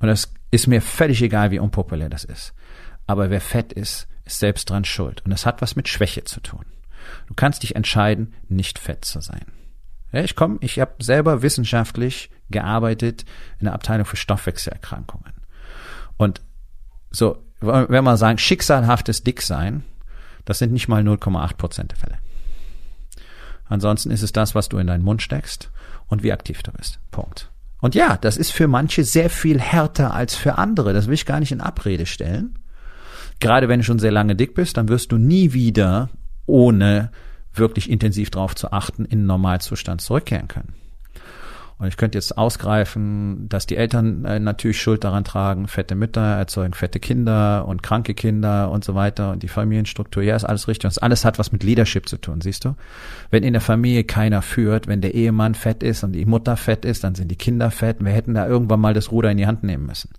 Und 0.01 0.09
das 0.09 0.33
ist 0.51 0.67
mir 0.67 0.81
völlig 0.81 1.23
egal, 1.23 1.51
wie 1.51 1.59
unpopulär 1.59 2.09
das 2.09 2.25
ist. 2.25 2.55
Aber 3.07 3.31
wer 3.31 3.41
fett 3.41 3.73
ist, 3.73 4.09
ist 4.25 4.39
selbst 4.39 4.71
dran 4.71 4.85
schuld. 4.85 5.23
Und 5.25 5.31
das 5.31 5.47
hat 5.47 5.63
was 5.63 5.77
mit 5.77 5.89
Schwäche 5.89 6.25
zu 6.25 6.41
tun. 6.41 6.65
Du 7.27 7.35
kannst 7.35 7.63
dich 7.63 7.77
entscheiden, 7.77 8.35
nicht 8.49 8.79
fett 8.79 9.05
zu 9.05 9.21
sein. 9.21 9.47
Ja, 10.13 10.23
ich 10.23 10.37
komme, 10.37 10.59
ich 10.61 10.79
habe 10.79 11.03
selber 11.03 11.43
wissenschaftlich 11.43 12.31
gearbeitet 12.51 13.25
in 13.59 13.65
der 13.65 13.75
Abteilung 13.75 14.05
für 14.05 14.17
Stoffwechselerkrankungen. 14.17 15.33
Und 16.17 16.43
so, 17.11 17.45
wenn 17.61 18.05
man 18.05 18.17
sagen, 18.17 18.39
schicksalhaftes 18.39 19.23
Dicksein, 19.23 19.85
das 20.45 20.59
sind 20.59 20.73
nicht 20.73 20.89
mal 20.89 21.03
0,8 21.03 21.57
Prozent 21.57 21.93
der 21.93 21.99
Fälle. 21.99 22.19
Ansonsten 23.65 24.11
ist 24.11 24.23
es 24.23 24.33
das, 24.33 24.55
was 24.55 24.69
du 24.69 24.79
in 24.79 24.87
deinen 24.87 25.05
Mund 25.05 25.23
steckst 25.23 25.71
und 26.09 26.23
wie 26.23 26.33
aktiv 26.33 26.63
du 26.63 26.73
bist. 26.73 27.01
Punkt. 27.11 27.51
Und 27.81 27.95
ja, 27.95 28.17
das 28.17 28.37
ist 28.37 28.53
für 28.53 28.69
manche 28.69 29.03
sehr 29.03 29.31
viel 29.31 29.61
härter 29.61 30.15
als 30.15 30.35
für 30.35 30.59
andere. 30.59 30.93
Das 30.93 31.07
will 31.07 31.15
ich 31.15 31.27
gar 31.27 31.41
nicht 31.41 31.53
in 31.53 31.61
Abrede 31.61 32.07
stellen. 32.07 32.59
Gerade 33.41 33.69
wenn 33.69 33.81
du 33.81 33.85
schon 33.85 33.99
sehr 33.99 34.13
lange 34.13 34.37
dick 34.37 34.55
bist, 34.55 34.77
dann 34.77 34.89
wirst 34.89 35.11
du 35.11 35.17
nie 35.17 35.53
wieder 35.53 36.11
ohne 36.47 37.11
wirklich 37.55 37.91
intensiv 37.91 38.31
darauf 38.31 38.55
zu 38.55 38.73
achten, 38.73 39.05
in 39.05 39.21
den 39.21 39.27
Normalzustand 39.27 40.01
zurückkehren 40.01 40.49
können. 40.49 40.75
Und 41.83 41.89
ich 41.89 41.97
könnte 41.97 42.17
jetzt 42.17 42.39
ausgreifen, 42.39 43.49
dass 43.49 43.67
die 43.67 43.77
Eltern 43.77 44.25
äh, 44.25 44.39
natürlich 44.39 44.81
Schuld 44.81 45.03
daran 45.03 45.25
tragen, 45.25 45.67
fette 45.67 45.97
Mütter 45.97 46.21
erzeugen 46.21 46.75
fette 46.75 47.01
Kinder 47.01 47.67
und 47.67 47.83
kranke 47.83 48.15
Kinder 48.15 48.71
und 48.71 48.85
so 48.85 48.95
weiter 48.95 49.33
und 49.33 49.43
die 49.43 49.49
Familienstruktur, 49.49 50.23
ja, 50.23 50.37
ist 50.37 50.45
alles 50.45 50.69
richtig. 50.69 50.85
Und 50.85 50.95
das 50.95 51.03
alles 51.03 51.25
hat 51.25 51.41
was 51.41 51.51
mit 51.51 51.65
Leadership 51.65 52.09
zu 52.09 52.19
tun, 52.19 52.41
siehst 52.41 52.65
du? 52.65 52.77
Wenn 53.31 53.43
in 53.43 53.53
der 53.53 53.61
Familie 53.61 54.05
keiner 54.05 54.43
führt, 54.43 54.87
wenn 54.87 55.01
der 55.01 55.15
Ehemann 55.15 55.57
fett 55.57 55.83
ist 55.83 56.05
und 56.05 56.13
die 56.13 56.25
Mutter 56.25 56.57
fett 56.57 56.85
ist, 56.85 57.03
dann 57.03 57.17
sind 57.17 57.33
die 57.33 57.37
Kinder 57.37 57.73
fett 57.73 57.97
wir 57.99 58.13
hätten 58.13 58.35
da 58.35 58.47
irgendwann 58.47 58.79
mal 58.79 58.95
das 58.95 59.11
Ruder 59.11 59.33
in 59.33 59.39
die 59.39 59.49
Hand 59.49 59.65
nehmen 59.65 59.87
müssen. 59.87 60.11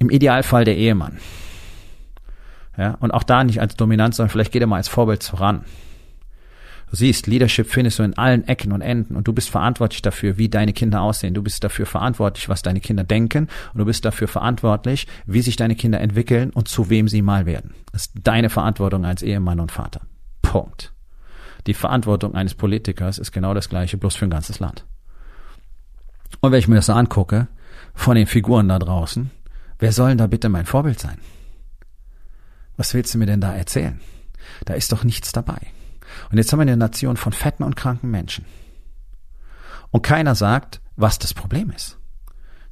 Im 0.00 0.10
Idealfall 0.10 0.64
der 0.64 0.76
Ehemann. 0.76 1.18
Ja, 2.76 2.96
und 3.00 3.12
auch 3.12 3.22
da 3.22 3.44
nicht 3.44 3.60
als 3.60 3.76
Dominanz, 3.76 4.16
sondern 4.16 4.30
vielleicht 4.30 4.52
geht 4.52 4.62
er 4.62 4.66
mal 4.66 4.76
als 4.76 4.88
Vorbild 4.88 5.22
voran. 5.22 5.64
Du 6.92 6.96
siehst, 6.96 7.26
Leadership 7.26 7.70
findest 7.70 7.98
du 7.98 8.02
in 8.02 8.18
allen 8.18 8.46
Ecken 8.46 8.70
und 8.70 8.82
Enden 8.82 9.16
und 9.16 9.26
du 9.26 9.32
bist 9.32 9.48
verantwortlich 9.48 10.02
dafür, 10.02 10.36
wie 10.36 10.50
deine 10.50 10.74
Kinder 10.74 11.00
aussehen. 11.00 11.32
Du 11.32 11.42
bist 11.42 11.64
dafür 11.64 11.86
verantwortlich, 11.86 12.50
was 12.50 12.60
deine 12.60 12.80
Kinder 12.80 13.02
denken 13.02 13.48
und 13.72 13.78
du 13.78 13.86
bist 13.86 14.04
dafür 14.04 14.28
verantwortlich, 14.28 15.06
wie 15.24 15.40
sich 15.40 15.56
deine 15.56 15.74
Kinder 15.74 16.00
entwickeln 16.00 16.50
und 16.50 16.68
zu 16.68 16.90
wem 16.90 17.08
sie 17.08 17.22
mal 17.22 17.46
werden. 17.46 17.74
Das 17.92 18.02
ist 18.02 18.12
deine 18.22 18.50
Verantwortung 18.50 19.06
als 19.06 19.22
Ehemann 19.22 19.60
und 19.60 19.72
Vater. 19.72 20.02
Punkt. 20.42 20.92
Die 21.66 21.72
Verantwortung 21.72 22.34
eines 22.34 22.54
Politikers 22.54 23.18
ist 23.18 23.32
genau 23.32 23.54
das 23.54 23.70
gleiche, 23.70 23.96
bloß 23.96 24.16
für 24.16 24.26
ein 24.26 24.30
ganzes 24.30 24.60
Land. 24.60 24.84
Und 26.40 26.52
wenn 26.52 26.58
ich 26.58 26.68
mir 26.68 26.76
das 26.76 26.86
so 26.86 26.92
angucke, 26.92 27.48
von 27.94 28.16
den 28.16 28.26
Figuren 28.26 28.68
da 28.68 28.78
draußen, 28.78 29.30
wer 29.78 29.92
soll 29.92 30.10
denn 30.10 30.18
da 30.18 30.26
bitte 30.26 30.50
mein 30.50 30.66
Vorbild 30.66 31.00
sein? 31.00 31.16
Was 32.76 32.94
willst 32.94 33.14
du 33.14 33.18
mir 33.18 33.26
denn 33.26 33.40
da 33.40 33.54
erzählen? 33.54 34.00
Da 34.64 34.74
ist 34.74 34.92
doch 34.92 35.04
nichts 35.04 35.32
dabei. 35.32 35.58
Und 36.30 36.38
jetzt 36.38 36.52
haben 36.52 36.58
wir 36.58 36.62
eine 36.62 36.76
Nation 36.76 37.16
von 37.16 37.32
fetten 37.32 37.62
und 37.62 37.76
kranken 37.76 38.10
Menschen. 38.10 38.44
Und 39.90 40.02
keiner 40.02 40.34
sagt, 40.34 40.80
was 40.96 41.18
das 41.18 41.34
Problem 41.34 41.70
ist. 41.70 41.98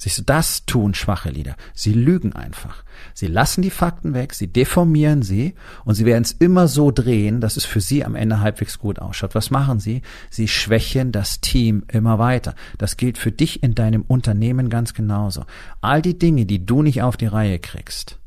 Siehst 0.02 0.16
du, 0.16 0.22
das 0.22 0.64
tun 0.64 0.94
schwache 0.94 1.28
Lieder. 1.28 1.56
Sie 1.74 1.92
lügen 1.92 2.32
einfach. 2.32 2.84
Sie 3.12 3.26
lassen 3.26 3.60
die 3.60 3.68
Fakten 3.68 4.14
weg, 4.14 4.32
sie 4.32 4.46
deformieren 4.46 5.20
sie 5.20 5.54
und 5.84 5.94
sie 5.94 6.06
werden 6.06 6.22
es 6.22 6.32
immer 6.32 6.68
so 6.68 6.90
drehen, 6.90 7.42
dass 7.42 7.58
es 7.58 7.66
für 7.66 7.82
sie 7.82 8.02
am 8.02 8.14
Ende 8.14 8.40
halbwegs 8.40 8.78
gut 8.78 8.98
ausschaut. 8.98 9.34
Was 9.34 9.50
machen 9.50 9.78
sie? 9.78 10.00
Sie 10.30 10.48
schwächen 10.48 11.12
das 11.12 11.42
Team 11.42 11.84
immer 11.88 12.18
weiter. 12.18 12.54
Das 12.78 12.96
gilt 12.96 13.18
für 13.18 13.30
dich 13.30 13.62
in 13.62 13.74
deinem 13.74 14.00
Unternehmen 14.00 14.70
ganz 14.70 14.94
genauso. 14.94 15.44
All 15.82 16.00
die 16.00 16.18
Dinge, 16.18 16.46
die 16.46 16.64
du 16.64 16.82
nicht 16.82 17.02
auf 17.02 17.18
die 17.18 17.26
Reihe 17.26 17.58
kriegst, 17.58 18.19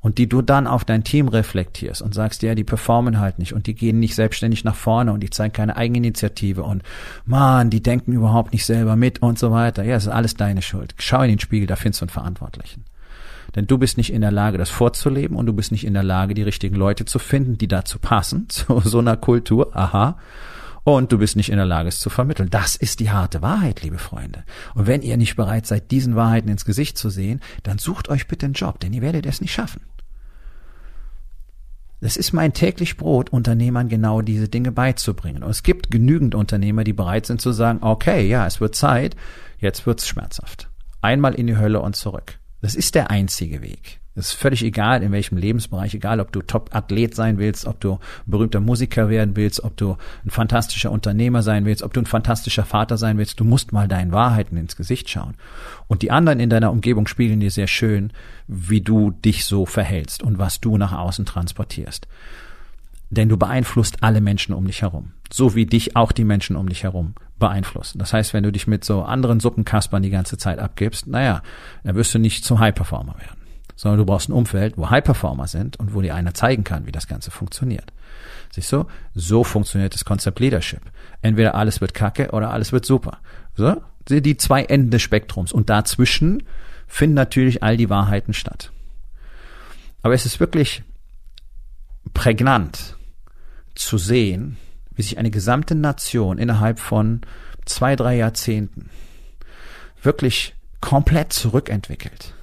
und 0.00 0.18
die 0.18 0.28
du 0.28 0.42
dann 0.42 0.66
auf 0.66 0.84
dein 0.84 1.04
Team 1.04 1.28
reflektierst 1.28 2.02
und 2.02 2.14
sagst, 2.14 2.42
ja, 2.42 2.54
die 2.54 2.64
performen 2.64 3.20
halt 3.20 3.38
nicht 3.38 3.52
und 3.52 3.66
die 3.66 3.74
gehen 3.74 4.00
nicht 4.00 4.14
selbstständig 4.14 4.64
nach 4.64 4.74
vorne 4.74 5.12
und 5.12 5.20
die 5.20 5.30
zeigen 5.30 5.52
keine 5.52 5.76
Eigeninitiative 5.76 6.62
und 6.62 6.82
man, 7.24 7.70
die 7.70 7.82
denken 7.82 8.12
überhaupt 8.12 8.52
nicht 8.52 8.64
selber 8.64 8.96
mit 8.96 9.22
und 9.22 9.38
so 9.38 9.50
weiter. 9.50 9.84
Ja, 9.84 9.94
das 9.94 10.04
ist 10.04 10.12
alles 10.12 10.34
deine 10.34 10.62
Schuld. 10.62 10.94
Schau 10.98 11.22
in 11.22 11.28
den 11.28 11.40
Spiegel, 11.40 11.66
da 11.66 11.76
findest 11.76 12.00
du 12.00 12.04
einen 12.04 12.10
Verantwortlichen. 12.10 12.84
Denn 13.54 13.66
du 13.66 13.78
bist 13.78 13.96
nicht 13.96 14.12
in 14.12 14.20
der 14.20 14.30
Lage, 14.30 14.58
das 14.58 14.70
vorzuleben 14.70 15.36
und 15.36 15.46
du 15.46 15.52
bist 15.52 15.72
nicht 15.72 15.84
in 15.84 15.94
der 15.94 16.02
Lage, 16.02 16.34
die 16.34 16.42
richtigen 16.42 16.76
Leute 16.76 17.04
zu 17.04 17.18
finden, 17.18 17.58
die 17.58 17.68
dazu 17.68 17.98
passen, 17.98 18.46
zu 18.48 18.80
so 18.80 18.98
einer 18.98 19.16
Kultur, 19.16 19.76
aha. 19.76 20.18
Und 20.84 21.12
du 21.12 21.18
bist 21.18 21.36
nicht 21.36 21.50
in 21.50 21.56
der 21.56 21.66
Lage, 21.66 21.88
es 21.88 22.00
zu 22.00 22.10
vermitteln. 22.10 22.50
Das 22.50 22.76
ist 22.76 23.00
die 23.00 23.10
harte 23.10 23.42
Wahrheit, 23.42 23.82
liebe 23.82 23.98
Freunde. 23.98 24.44
Und 24.74 24.86
wenn 24.86 25.02
ihr 25.02 25.16
nicht 25.16 25.36
bereit 25.36 25.66
seid, 25.66 25.90
diesen 25.90 26.16
Wahrheiten 26.16 26.48
ins 26.48 26.64
Gesicht 26.64 26.96
zu 26.96 27.10
sehen, 27.10 27.40
dann 27.62 27.78
sucht 27.78 28.08
euch 28.08 28.28
bitte 28.28 28.46
einen 28.46 28.54
Job, 28.54 28.80
denn 28.80 28.92
ihr 28.92 29.02
werdet 29.02 29.26
es 29.26 29.40
nicht 29.40 29.52
schaffen. 29.52 29.82
Es 32.02 32.16
ist 32.16 32.32
mein 32.32 32.54
täglich 32.54 32.96
Brot, 32.96 33.28
Unternehmern 33.30 33.90
genau 33.90 34.22
diese 34.22 34.48
Dinge 34.48 34.72
beizubringen. 34.72 35.42
Und 35.42 35.50
es 35.50 35.62
gibt 35.62 35.90
genügend 35.90 36.34
Unternehmer, 36.34 36.82
die 36.82 36.94
bereit 36.94 37.26
sind 37.26 37.42
zu 37.42 37.52
sagen, 37.52 37.80
okay, 37.82 38.26
ja, 38.26 38.46
es 38.46 38.60
wird 38.60 38.74
Zeit, 38.74 39.16
jetzt 39.58 39.84
wird's 39.84 40.08
schmerzhaft. 40.08 40.70
Einmal 41.02 41.34
in 41.34 41.46
die 41.46 41.58
Hölle 41.58 41.80
und 41.80 41.96
zurück. 41.96 42.39
Das 42.60 42.74
ist 42.74 42.94
der 42.94 43.10
einzige 43.10 43.62
Weg. 43.62 44.00
Es 44.16 44.32
ist 44.32 44.34
völlig 44.34 44.62
egal, 44.64 45.02
in 45.02 45.12
welchem 45.12 45.38
Lebensbereich, 45.38 45.94
egal 45.94 46.20
ob 46.20 46.32
du 46.32 46.42
Top-Athlet 46.42 47.14
sein 47.14 47.38
willst, 47.38 47.64
ob 47.64 47.80
du 47.80 47.98
berühmter 48.26 48.60
Musiker 48.60 49.08
werden 49.08 49.36
willst, 49.36 49.62
ob 49.62 49.76
du 49.76 49.96
ein 50.24 50.30
fantastischer 50.30 50.90
Unternehmer 50.90 51.42
sein 51.42 51.64
willst, 51.64 51.82
ob 51.82 51.94
du 51.94 52.00
ein 52.00 52.06
fantastischer 52.06 52.64
Vater 52.64 52.98
sein 52.98 53.18
willst, 53.18 53.38
du 53.38 53.44
musst 53.44 53.72
mal 53.72 53.88
deinen 53.88 54.12
Wahrheiten 54.12 54.56
ins 54.56 54.76
Gesicht 54.76 55.08
schauen. 55.08 55.36
Und 55.86 56.02
die 56.02 56.10
anderen 56.10 56.40
in 56.40 56.50
deiner 56.50 56.72
Umgebung 56.72 57.06
spiegeln 57.06 57.40
dir 57.40 57.52
sehr 57.52 57.68
schön, 57.68 58.12
wie 58.48 58.80
du 58.80 59.12
dich 59.12 59.44
so 59.44 59.64
verhältst 59.64 60.22
und 60.22 60.38
was 60.38 60.60
du 60.60 60.76
nach 60.76 60.92
außen 60.92 61.24
transportierst. 61.24 62.08
Denn 63.10 63.28
du 63.28 63.36
beeinflusst 63.36 64.02
alle 64.02 64.20
Menschen 64.20 64.54
um 64.54 64.66
dich 64.66 64.82
herum. 64.82 65.12
So 65.32 65.54
wie 65.54 65.66
dich 65.66 65.96
auch 65.96 66.12
die 66.12 66.24
Menschen 66.24 66.56
um 66.56 66.68
dich 66.68 66.82
herum 66.82 67.14
beeinflussen. 67.40 67.98
Das 67.98 68.12
heißt, 68.12 68.32
wenn 68.32 68.44
du 68.44 68.52
dich 68.52 68.68
mit 68.68 68.84
so 68.84 69.02
anderen 69.02 69.40
Suppenkaspern 69.40 70.02
die 70.02 70.10
ganze 70.10 70.38
Zeit 70.38 70.60
abgibst, 70.60 71.08
naja, 71.08 71.42
dann 71.82 71.96
wirst 71.96 72.14
du 72.14 72.20
nicht 72.20 72.44
zum 72.44 72.60
High-Performer 72.60 73.16
werden 73.18 73.40
sondern 73.80 73.96
du 73.96 74.04
brauchst 74.04 74.28
ein 74.28 74.34
Umfeld, 74.34 74.76
wo 74.76 74.90
High-Performer 74.90 75.46
sind 75.46 75.78
und 75.78 75.94
wo 75.94 76.02
dir 76.02 76.14
einer 76.14 76.34
zeigen 76.34 76.64
kann, 76.64 76.84
wie 76.84 76.92
das 76.92 77.06
Ganze 77.06 77.30
funktioniert. 77.30 77.94
Siehst 78.52 78.70
du? 78.72 78.84
So 79.14 79.42
funktioniert 79.42 79.94
das 79.94 80.04
Konzept 80.04 80.38
Leadership. 80.38 80.82
Entweder 81.22 81.54
alles 81.54 81.80
wird 81.80 81.94
kacke 81.94 82.32
oder 82.32 82.50
alles 82.50 82.72
wird 82.72 82.84
super. 82.84 83.20
So? 83.54 83.80
Die 84.06 84.36
zwei 84.36 84.64
Enden 84.64 84.90
des 84.90 85.00
Spektrums. 85.00 85.50
Und 85.50 85.70
dazwischen 85.70 86.42
finden 86.86 87.14
natürlich 87.14 87.62
all 87.62 87.78
die 87.78 87.88
Wahrheiten 87.88 88.34
statt. 88.34 88.70
Aber 90.02 90.12
es 90.12 90.26
ist 90.26 90.40
wirklich 90.40 90.82
prägnant 92.12 92.96
zu 93.74 93.96
sehen, 93.96 94.58
wie 94.94 95.02
sich 95.02 95.18
eine 95.18 95.30
gesamte 95.30 95.74
Nation 95.74 96.38
innerhalb 96.38 96.78
von 96.78 97.20
zwei, 97.64 97.96
drei 97.96 98.16
Jahrzehnten 98.16 98.90
wirklich 100.02 100.54
komplett 100.80 101.32
zurückentwickelt 101.32 102.34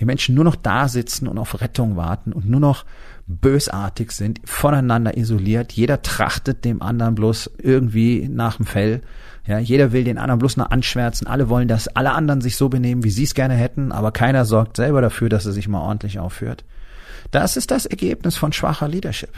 die 0.00 0.06
Menschen 0.06 0.34
nur 0.34 0.44
noch 0.44 0.56
da 0.56 0.88
sitzen 0.88 1.28
und 1.28 1.38
auf 1.38 1.60
Rettung 1.60 1.94
warten 1.94 2.32
und 2.32 2.48
nur 2.48 2.60
noch 2.60 2.86
bösartig 3.26 4.12
sind, 4.12 4.40
voneinander 4.44 5.16
isoliert. 5.16 5.72
Jeder 5.72 6.00
trachtet 6.00 6.64
dem 6.64 6.80
anderen 6.80 7.14
bloß 7.14 7.50
irgendwie 7.58 8.26
nach 8.28 8.56
dem 8.56 8.66
Fell. 8.66 9.02
Ja, 9.46 9.58
jeder 9.58 9.92
will 9.92 10.04
den 10.04 10.18
anderen 10.18 10.38
bloß 10.38 10.56
noch 10.56 10.70
anschwärzen. 10.70 11.26
Alle 11.26 11.48
wollen, 11.50 11.68
dass 11.68 11.88
alle 11.88 12.12
anderen 12.12 12.40
sich 12.40 12.56
so 12.56 12.70
benehmen, 12.70 13.04
wie 13.04 13.10
sie 13.10 13.24
es 13.24 13.34
gerne 13.34 13.54
hätten, 13.54 13.92
aber 13.92 14.10
keiner 14.10 14.46
sorgt 14.46 14.78
selber 14.78 15.02
dafür, 15.02 15.28
dass 15.28 15.46
er 15.46 15.52
sich 15.52 15.68
mal 15.68 15.80
ordentlich 15.80 16.18
aufführt. 16.18 16.64
Das 17.30 17.56
ist 17.56 17.70
das 17.70 17.86
Ergebnis 17.86 18.36
von 18.36 18.52
schwacher 18.52 18.88
Leadership. 18.88 19.32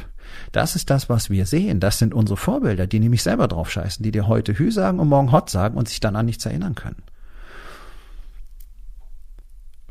Das 0.52 0.76
ist 0.76 0.90
das, 0.90 1.08
was 1.08 1.30
wir 1.30 1.46
sehen. 1.46 1.80
Das 1.80 1.98
sind 1.98 2.14
unsere 2.14 2.36
Vorbilder, 2.36 2.86
die 2.86 3.00
nämlich 3.00 3.22
selber 3.22 3.48
drauf 3.48 3.70
scheißen, 3.70 4.02
die 4.02 4.10
dir 4.10 4.26
heute 4.26 4.58
Hü 4.58 4.70
sagen 4.70 4.98
und 4.98 5.08
morgen 5.08 5.32
Hot 5.32 5.50
sagen 5.50 5.76
und 5.76 5.88
sich 5.88 6.00
dann 6.00 6.16
an 6.16 6.26
nichts 6.26 6.46
erinnern 6.46 6.74
können. 6.74 7.02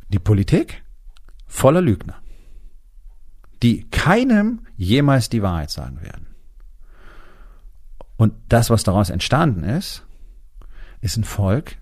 Die 0.10 0.20
Politik 0.20 0.84
voller 1.48 1.82
Lügner, 1.82 2.16
die 3.64 3.90
keinem 3.90 4.66
jemals 4.76 5.30
die 5.30 5.42
Wahrheit 5.42 5.70
sagen 5.70 6.02
werden. 6.02 6.28
Und 8.18 8.34
das, 8.50 8.70
was 8.70 8.84
daraus 8.84 9.10
entstanden 9.10 9.64
ist, 9.64 10.06
ist 11.02 11.18
ein 11.18 11.24
Volk, 11.24 11.78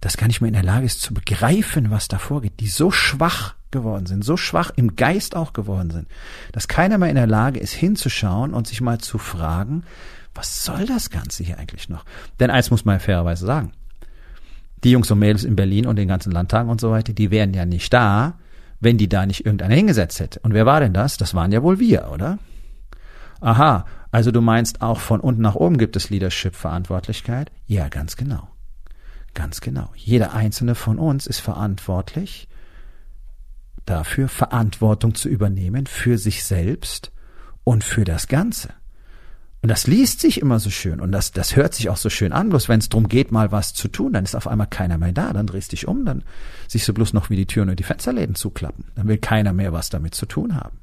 das 0.00 0.16
gar 0.16 0.26
nicht 0.26 0.40
mehr 0.40 0.48
in 0.48 0.54
der 0.54 0.62
Lage 0.62 0.86
ist 0.86 1.00
zu 1.00 1.12
begreifen, 1.12 1.90
was 1.90 2.08
da 2.08 2.18
vorgeht, 2.18 2.60
die 2.60 2.68
so 2.68 2.90
schwach 2.90 3.54
geworden 3.70 4.06
sind, 4.06 4.24
so 4.24 4.36
schwach 4.36 4.70
im 4.76 4.96
Geist 4.96 5.36
auch 5.36 5.52
geworden 5.52 5.90
sind, 5.90 6.08
dass 6.52 6.68
keiner 6.68 6.98
mehr 6.98 7.10
in 7.10 7.16
der 7.16 7.26
Lage 7.26 7.60
ist 7.60 7.72
hinzuschauen 7.72 8.54
und 8.54 8.66
sich 8.66 8.80
mal 8.80 8.98
zu 8.98 9.18
fragen, 9.18 9.82
was 10.34 10.64
soll 10.64 10.86
das 10.86 11.10
Ganze 11.10 11.42
hier 11.42 11.58
eigentlich 11.58 11.88
noch? 11.88 12.04
Denn 12.38 12.50
eins 12.50 12.70
muss 12.70 12.84
man 12.84 13.00
fairerweise 13.00 13.44
sagen. 13.44 13.72
Die 14.84 14.92
Jungs 14.92 15.10
und 15.10 15.18
Mädels 15.18 15.42
in 15.42 15.56
Berlin 15.56 15.86
und 15.86 15.96
den 15.96 16.06
ganzen 16.06 16.30
Landtagen 16.30 16.70
und 16.70 16.80
so 16.80 16.92
weiter, 16.92 17.12
die 17.12 17.32
wären 17.32 17.52
ja 17.52 17.66
nicht 17.66 17.92
da, 17.92 18.38
wenn 18.78 18.96
die 18.96 19.08
da 19.08 19.26
nicht 19.26 19.44
irgendeiner 19.44 19.74
hingesetzt 19.74 20.20
hätte. 20.20 20.38
Und 20.40 20.54
wer 20.54 20.66
war 20.66 20.78
denn 20.78 20.94
das? 20.94 21.16
Das 21.16 21.34
waren 21.34 21.50
ja 21.50 21.64
wohl 21.64 21.80
wir, 21.80 22.10
oder? 22.12 22.38
Aha, 23.40 23.84
also 24.12 24.30
du 24.30 24.40
meinst 24.40 24.80
auch 24.80 25.00
von 25.00 25.20
unten 25.20 25.42
nach 25.42 25.56
oben 25.56 25.78
gibt 25.78 25.96
es 25.96 26.10
Leadership-Verantwortlichkeit? 26.10 27.50
Ja, 27.66 27.88
ganz 27.88 28.16
genau. 28.16 28.48
Ganz 29.34 29.60
genau. 29.60 29.90
Jeder 29.94 30.34
einzelne 30.34 30.74
von 30.74 30.98
uns 30.98 31.26
ist 31.26 31.40
verantwortlich 31.40 32.48
dafür, 33.84 34.28
Verantwortung 34.28 35.14
zu 35.14 35.28
übernehmen 35.28 35.86
für 35.86 36.18
sich 36.18 36.44
selbst 36.44 37.12
und 37.64 37.84
für 37.84 38.04
das 38.04 38.28
Ganze. 38.28 38.70
Und 39.60 39.70
das 39.70 39.88
liest 39.88 40.20
sich 40.20 40.40
immer 40.40 40.60
so 40.60 40.70
schön 40.70 41.00
und 41.00 41.10
das, 41.10 41.32
das 41.32 41.56
hört 41.56 41.74
sich 41.74 41.88
auch 41.90 41.96
so 41.96 42.10
schön 42.10 42.32
an. 42.32 42.48
Bloß 42.50 42.68
wenn 42.68 42.78
es 42.78 42.88
darum 42.88 43.08
geht, 43.08 43.32
mal 43.32 43.50
was 43.50 43.74
zu 43.74 43.88
tun, 43.88 44.12
dann 44.12 44.24
ist 44.24 44.36
auf 44.36 44.46
einmal 44.46 44.68
keiner 44.68 44.98
mehr 44.98 45.12
da. 45.12 45.32
Dann 45.32 45.48
drehst 45.48 45.72
dich 45.72 45.88
um, 45.88 46.04
dann 46.04 46.22
siehst 46.68 46.86
du 46.86 46.94
bloß 46.94 47.12
noch, 47.12 47.28
wie 47.28 47.36
die 47.36 47.46
Türen 47.46 47.68
und 47.68 47.78
die 47.78 47.84
Fensterläden 47.84 48.36
zuklappen. 48.36 48.84
Dann 48.94 49.08
will 49.08 49.18
keiner 49.18 49.52
mehr 49.52 49.72
was 49.72 49.90
damit 49.90 50.14
zu 50.14 50.26
tun 50.26 50.54
haben. 50.54 50.78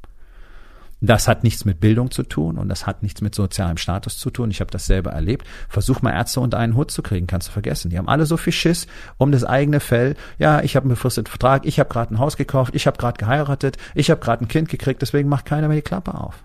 Das 1.02 1.28
hat 1.28 1.44
nichts 1.44 1.66
mit 1.66 1.80
Bildung 1.80 2.10
zu 2.10 2.24
tun 2.24 2.58
und 2.58 2.70
das 2.70 2.88
hat 2.88 3.04
nichts 3.04 3.22
mit 3.22 3.36
sozialem 3.36 3.78
Status 3.78 4.18
zu 4.18 4.30
tun. 4.30 4.50
Ich 4.50 4.62
habe 4.62 4.72
das 4.72 4.86
selber 4.86 5.12
erlebt. 5.12 5.46
Versuch 5.70 6.02
mal 6.02 6.12
Ärzte 6.12 6.40
unter 6.40 6.58
einen 6.58 6.76
Hut 6.76 6.90
zu 6.90 7.04
kriegen, 7.04 7.28
kannst 7.28 7.50
du 7.50 7.52
vergessen. 7.52 7.90
Die 7.90 7.98
haben 7.98 8.08
alle 8.08 8.26
so 8.26 8.38
viel 8.38 8.54
Schiss 8.54 8.88
um 9.18 9.32
das 9.32 9.44
eigene 9.44 9.80
Fell. 9.80 10.16
Ja, 10.40 10.62
ich 10.62 10.76
habe 10.76 10.86
einen 10.86 10.92
befristeten 10.92 11.30
Vertrag, 11.30 11.66
ich 11.66 11.80
habe 11.80 11.90
gerade 11.90 12.14
ein 12.14 12.20
Haus 12.20 12.38
gekauft, 12.38 12.76
ich 12.76 12.88
habe 12.88 12.98
gerade 12.98 13.18
geheiratet, 13.18 13.78
ich 13.94 14.10
habe 14.10 14.22
gerade 14.22 14.46
ein 14.46 14.48
Kind 14.48 14.70
gekriegt, 14.70 15.02
deswegen 15.02 15.30
macht 15.30 15.46
keiner 15.46 15.68
mehr 15.68 15.78
die 15.78 15.84
Klappe 15.84 16.16
auf. 16.16 16.44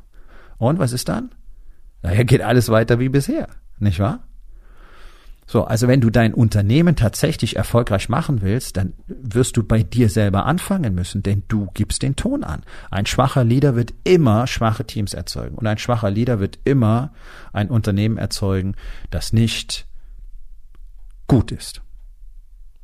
Und 0.58 0.78
was 0.78 0.92
ist 0.92 1.08
dann? 1.08 1.30
Daher 2.02 2.24
geht 2.24 2.42
alles 2.42 2.68
weiter 2.68 2.98
wie 2.98 3.08
bisher, 3.08 3.48
nicht 3.78 4.00
wahr? 4.00 4.20
So, 5.50 5.64
also 5.64 5.88
wenn 5.88 6.00
du 6.00 6.10
dein 6.10 6.32
Unternehmen 6.32 6.94
tatsächlich 6.94 7.56
erfolgreich 7.56 8.08
machen 8.08 8.40
willst, 8.40 8.76
dann 8.76 8.92
wirst 9.08 9.56
du 9.56 9.64
bei 9.64 9.82
dir 9.82 10.08
selber 10.08 10.46
anfangen 10.46 10.94
müssen, 10.94 11.24
denn 11.24 11.42
du 11.48 11.66
gibst 11.74 12.04
den 12.04 12.14
Ton 12.14 12.44
an. 12.44 12.62
Ein 12.88 13.04
schwacher 13.04 13.42
Leader 13.42 13.74
wird 13.74 13.92
immer 14.04 14.46
schwache 14.46 14.84
Teams 14.84 15.12
erzeugen 15.12 15.56
und 15.56 15.66
ein 15.66 15.78
schwacher 15.78 16.08
Leader 16.08 16.38
wird 16.38 16.60
immer 16.62 17.12
ein 17.52 17.68
Unternehmen 17.68 18.16
erzeugen, 18.16 18.76
das 19.10 19.32
nicht 19.32 19.88
gut 21.26 21.50
ist. 21.50 21.82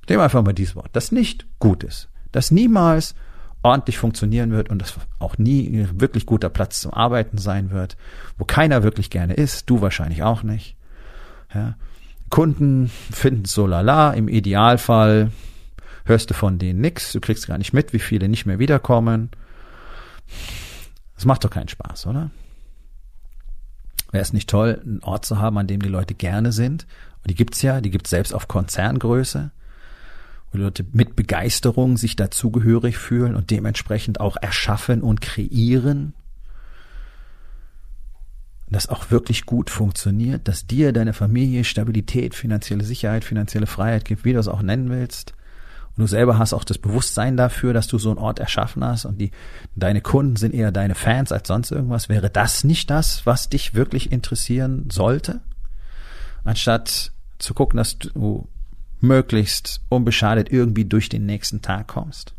Nehmen 0.09 0.19
wir 0.19 0.25
einfach 0.25 0.43
mal 0.43 0.53
dieses 0.53 0.75
Wort, 0.75 0.91
das 0.93 1.13
nicht 1.13 1.47
gut 1.61 1.85
ist, 1.85 2.09
das 2.33 2.51
niemals 2.51 3.15
ordentlich 3.63 3.97
funktionieren 3.97 4.51
wird 4.51 4.71
und 4.71 4.83
das 4.83 4.99
auch 5.21 5.39
nie 5.39 5.87
wirklich 5.93 6.27
guter 6.27 6.49
Platz 6.49 6.81
zum 6.81 6.93
Arbeiten 6.93 7.39
sein 7.39 7.71
wird, 7.71 7.97
wo 8.39 8.45
keiner 8.45 8.83
wirklich 8.83 9.09
gerne 9.09 9.35
ist, 9.35 9.71
du 9.71 9.83
wahrscheinlich 9.83 10.25
auch 10.25 10.43
nicht. 10.43 10.77
Ja. 11.55 11.77
Kunden 12.31 12.91
finden 13.11 13.45
so 13.45 13.67
lala, 13.67 14.13
im 14.13 14.29
Idealfall 14.29 15.31
hörst 16.05 16.31
du 16.31 16.35
von 16.35 16.59
denen 16.59 16.81
nix, 16.81 17.13
du 17.13 17.21
kriegst 17.21 17.47
gar 17.47 17.59
nicht 17.59 17.73
mit, 17.73 17.93
wie 17.93 17.99
viele 17.99 18.29
nicht 18.29 18.47
mehr 18.47 18.59
wiederkommen. 18.59 19.31
Das 21.15 21.25
macht 21.25 21.45
doch 21.45 21.51
keinen 21.51 21.69
Spaß, 21.69 22.07
oder? 22.07 22.31
Wäre 24.13 24.23
es 24.23 24.33
nicht 24.33 24.49
toll, 24.49 24.81
einen 24.85 25.03
Ort 25.03 25.25
zu 25.25 25.39
haben, 25.39 25.59
an 25.59 25.67
dem 25.67 25.81
die 25.81 25.89
Leute 25.89 26.15
gerne 26.15 26.53
sind? 26.53 26.87
Und 27.23 27.31
die 27.31 27.35
gibt's 27.35 27.63
ja, 27.63 27.81
die 27.81 27.91
gibt's 27.91 28.11
selbst 28.11 28.35
auf 28.35 28.49
Konzerngröße 28.49 29.51
wo 30.53 30.59
Leute 30.59 30.85
mit 30.93 31.17
Begeisterung 31.17 31.97
sich 31.97 32.17
dazugehörig 32.17 32.99
fühlen 32.99 33.35
und 33.35 33.51
dementsprechend 33.51 34.21
auch 34.21 34.37
erschaffen 34.41 35.03
und 35.03 35.21
kreieren. 35.21 36.15
Das 38.69 38.89
auch 38.89 39.11
wirklich 39.11 39.47
gut 39.47 39.71
funktioniert, 39.71 40.49
dass 40.49 40.67
dir 40.67 40.93
deine 40.93 41.13
Familie 41.13 41.63
Stabilität, 41.63 42.35
finanzielle 42.35 42.85
Sicherheit, 42.85 43.25
finanzielle 43.25 43.67
Freiheit 43.67 44.05
gibt, 44.05 44.25
wie 44.25 44.33
du 44.33 44.41
es 44.41 44.49
auch 44.49 44.63
nennen 44.63 44.91
willst. 44.91 45.35
Und 45.97 46.03
du 46.03 46.07
selber 46.09 46.39
hast 46.39 46.53
auch 46.53 46.65
das 46.65 46.79
Bewusstsein 46.79 47.37
dafür, 47.37 47.73
dass 47.73 47.87
du 47.87 47.99
so 47.99 48.11
einen 48.11 48.19
Ort 48.19 48.39
erschaffen 48.39 48.85
hast 48.85 49.07
und 49.07 49.19
die, 49.19 49.31
deine 49.77 50.03
Kunden 50.03 50.37
sind 50.37 50.53
eher 50.53 50.73
deine 50.73 50.95
Fans 50.95 51.33
als 51.33 51.49
sonst 51.49 51.71
irgendwas. 51.71 52.09
Wäre 52.09 52.29
das 52.29 52.65
nicht 52.65 52.91
das, 52.91 53.25
was 53.25 53.49
dich 53.49 53.75
wirklich 53.75 54.13
interessieren 54.13 54.89
sollte? 54.91 55.41
Anstatt 56.45 57.13
zu 57.39 57.55
gucken, 57.55 57.79
dass 57.79 57.99
du 57.99 58.49
möglichst 59.01 59.81
unbeschadet 59.89 60.51
irgendwie 60.51 60.85
durch 60.85 61.09
den 61.09 61.25
nächsten 61.25 61.63
Tag 61.63 61.87
kommst. 61.87 62.35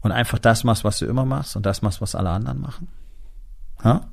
Und 0.00 0.12
einfach 0.12 0.38
das 0.38 0.62
machst, 0.62 0.84
was 0.84 0.98
du 0.98 1.06
immer 1.06 1.24
machst 1.24 1.56
und 1.56 1.66
das 1.66 1.82
machst, 1.82 2.00
was 2.00 2.14
alle 2.14 2.30
anderen 2.30 2.60
machen. 2.60 2.88
Ha? 3.82 4.06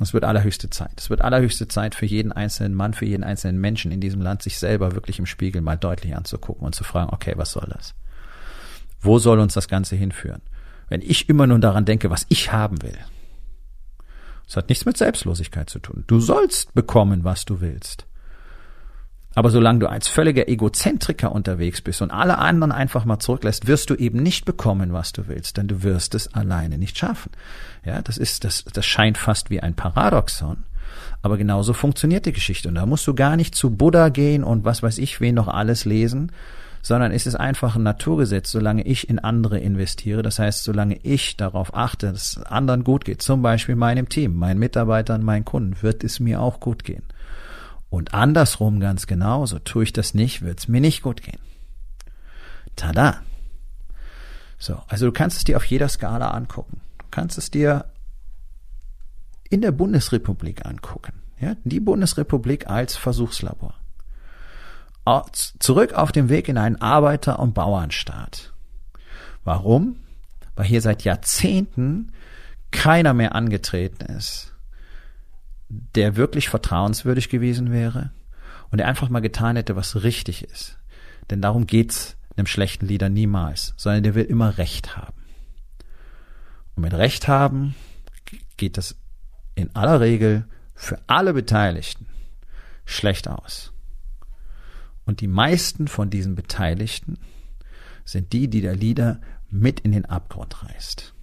Es 0.00 0.12
wird 0.12 0.24
allerhöchste 0.24 0.70
Zeit. 0.70 0.92
Es 0.96 1.08
wird 1.08 1.20
allerhöchste 1.20 1.68
Zeit 1.68 1.94
für 1.94 2.06
jeden 2.06 2.32
einzelnen 2.32 2.74
Mann, 2.74 2.94
für 2.94 3.06
jeden 3.06 3.22
einzelnen 3.22 3.60
Menschen 3.60 3.92
in 3.92 4.00
diesem 4.00 4.20
Land, 4.20 4.42
sich 4.42 4.58
selber 4.58 4.92
wirklich 4.94 5.18
im 5.18 5.26
Spiegel 5.26 5.62
mal 5.62 5.76
deutlich 5.76 6.16
anzugucken 6.16 6.66
und 6.66 6.74
zu 6.74 6.84
fragen, 6.84 7.12
okay, 7.12 7.34
was 7.36 7.52
soll 7.52 7.68
das? 7.72 7.94
Wo 9.00 9.18
soll 9.18 9.38
uns 9.38 9.54
das 9.54 9.68
Ganze 9.68 9.96
hinführen? 9.96 10.42
Wenn 10.88 11.00
ich 11.00 11.28
immer 11.28 11.46
nur 11.46 11.58
daran 11.60 11.84
denke, 11.84 12.10
was 12.10 12.26
ich 12.28 12.52
haben 12.52 12.82
will, 12.82 12.98
das 14.46 14.56
hat 14.56 14.68
nichts 14.68 14.84
mit 14.84 14.96
Selbstlosigkeit 14.96 15.70
zu 15.70 15.78
tun. 15.78 16.04
Du 16.06 16.20
sollst 16.20 16.74
bekommen, 16.74 17.24
was 17.24 17.44
du 17.44 17.60
willst. 17.60 18.06
Aber 19.34 19.50
solange 19.50 19.80
du 19.80 19.88
als 19.88 20.06
völliger 20.08 20.48
Egozentriker 20.48 21.32
unterwegs 21.32 21.80
bist 21.80 22.02
und 22.02 22.10
alle 22.10 22.38
anderen 22.38 22.70
einfach 22.70 23.04
mal 23.04 23.18
zurücklässt, 23.18 23.66
wirst 23.66 23.90
du 23.90 23.94
eben 23.94 24.22
nicht 24.22 24.44
bekommen, 24.44 24.92
was 24.92 25.12
du 25.12 25.26
willst, 25.26 25.56
denn 25.56 25.66
du 25.66 25.82
wirst 25.82 26.14
es 26.14 26.32
alleine 26.34 26.78
nicht 26.78 26.96
schaffen. 26.96 27.32
Ja, 27.84 28.00
das 28.00 28.16
ist, 28.16 28.44
das, 28.44 28.64
das 28.64 28.86
scheint 28.86 29.18
fast 29.18 29.50
wie 29.50 29.60
ein 29.60 29.74
Paradoxon. 29.74 30.58
Aber 31.22 31.36
genauso 31.36 31.72
funktioniert 31.72 32.26
die 32.26 32.32
Geschichte. 32.32 32.68
Und 32.68 32.76
da 32.76 32.86
musst 32.86 33.06
du 33.06 33.14
gar 33.14 33.36
nicht 33.36 33.54
zu 33.54 33.70
Buddha 33.70 34.10
gehen 34.10 34.44
und 34.44 34.64
was 34.64 34.82
weiß 34.82 34.98
ich, 34.98 35.20
wen 35.20 35.34
noch 35.34 35.48
alles 35.48 35.84
lesen, 35.84 36.30
sondern 36.82 37.12
es 37.12 37.26
ist 37.26 37.34
einfach 37.34 37.76
ein 37.76 37.82
Naturgesetz, 37.82 38.52
solange 38.52 38.82
ich 38.82 39.08
in 39.08 39.18
andere 39.18 39.58
investiere. 39.58 40.22
Das 40.22 40.38
heißt, 40.38 40.64
solange 40.64 40.98
ich 41.02 41.36
darauf 41.38 41.74
achte, 41.74 42.12
dass 42.12 42.36
es 42.36 42.42
anderen 42.42 42.84
gut 42.84 43.06
geht, 43.06 43.22
zum 43.22 43.40
Beispiel 43.40 43.74
meinem 43.74 44.10
Team, 44.10 44.36
meinen 44.36 44.58
Mitarbeitern, 44.58 45.24
meinen 45.24 45.46
Kunden, 45.46 45.78
wird 45.80 46.04
es 46.04 46.20
mir 46.20 46.40
auch 46.40 46.60
gut 46.60 46.84
gehen. 46.84 47.02
Und 47.94 48.12
andersrum 48.12 48.80
ganz 48.80 49.06
genauso, 49.06 49.60
tue 49.60 49.84
ich 49.84 49.92
das 49.92 50.14
nicht, 50.14 50.42
wird 50.42 50.58
es 50.58 50.66
mir 50.66 50.80
nicht 50.80 51.02
gut 51.02 51.22
gehen. 51.22 51.38
Tada! 52.74 53.22
So, 54.58 54.82
also 54.88 55.06
du 55.06 55.12
kannst 55.12 55.36
es 55.36 55.44
dir 55.44 55.56
auf 55.56 55.64
jeder 55.64 55.88
Skala 55.88 56.32
angucken. 56.32 56.80
Du 56.98 57.04
kannst 57.12 57.38
es 57.38 57.52
dir 57.52 57.84
in 59.48 59.60
der 59.60 59.70
Bundesrepublik 59.70 60.66
angucken. 60.66 61.12
Ja, 61.38 61.54
die 61.62 61.78
Bundesrepublik 61.78 62.68
als 62.68 62.96
Versuchslabor. 62.96 63.74
Zurück 65.60 65.92
auf 65.92 66.10
dem 66.10 66.28
Weg 66.28 66.48
in 66.48 66.58
einen 66.58 66.82
Arbeiter- 66.82 67.38
und 67.38 67.54
Bauernstaat. 67.54 68.52
Warum? 69.44 69.98
Weil 70.56 70.66
hier 70.66 70.80
seit 70.80 71.04
Jahrzehnten 71.04 72.10
keiner 72.72 73.14
mehr 73.14 73.36
angetreten 73.36 74.06
ist, 74.06 74.53
der 75.68 76.16
wirklich 76.16 76.48
vertrauenswürdig 76.48 77.28
gewesen 77.28 77.72
wäre 77.72 78.12
und 78.70 78.78
der 78.78 78.88
einfach 78.88 79.08
mal 79.08 79.20
getan 79.20 79.56
hätte, 79.56 79.76
was 79.76 80.02
richtig 80.02 80.44
ist. 80.44 80.78
Denn 81.30 81.40
darum 81.40 81.66
geht's 81.66 82.16
einem 82.36 82.46
schlechten 82.46 82.86
Leader 82.86 83.08
niemals, 83.08 83.74
sondern 83.76 84.02
der 84.02 84.14
will 84.14 84.24
immer 84.24 84.58
Recht 84.58 84.96
haben. 84.96 85.22
Und 86.74 86.82
mit 86.82 86.94
Recht 86.94 87.28
haben 87.28 87.74
geht 88.56 88.76
das 88.76 88.96
in 89.54 89.74
aller 89.74 90.00
Regel 90.00 90.46
für 90.74 90.98
alle 91.06 91.32
Beteiligten 91.32 92.06
schlecht 92.84 93.28
aus. 93.28 93.72
Und 95.04 95.20
die 95.20 95.28
meisten 95.28 95.86
von 95.86 96.10
diesen 96.10 96.34
Beteiligten 96.34 97.18
sind 98.04 98.32
die, 98.32 98.48
die 98.48 98.60
der 98.60 98.74
Leader 98.74 99.20
mit 99.50 99.80
in 99.80 99.92
den 99.92 100.06
Abgrund 100.06 100.62
reißt. 100.64 101.13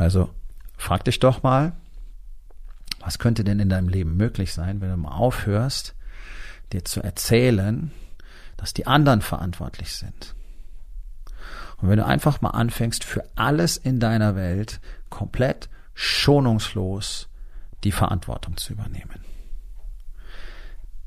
Also 0.00 0.30
frag 0.78 1.04
dich 1.04 1.20
doch 1.20 1.42
mal, 1.42 1.74
was 3.00 3.18
könnte 3.18 3.44
denn 3.44 3.60
in 3.60 3.68
deinem 3.68 3.90
Leben 3.90 4.16
möglich 4.16 4.54
sein, 4.54 4.80
wenn 4.80 4.88
du 4.88 4.96
mal 4.96 5.12
aufhörst, 5.12 5.94
dir 6.72 6.86
zu 6.86 7.02
erzählen, 7.02 7.90
dass 8.56 8.72
die 8.72 8.86
anderen 8.86 9.20
verantwortlich 9.20 9.94
sind. 9.94 10.34
Und 11.76 11.90
wenn 11.90 11.98
du 11.98 12.06
einfach 12.06 12.40
mal 12.40 12.50
anfängst, 12.50 13.04
für 13.04 13.24
alles 13.34 13.76
in 13.76 14.00
deiner 14.00 14.36
Welt 14.36 14.80
komplett 15.10 15.68
schonungslos 15.92 17.28
die 17.84 17.92
Verantwortung 17.92 18.56
zu 18.56 18.72
übernehmen. 18.72 19.20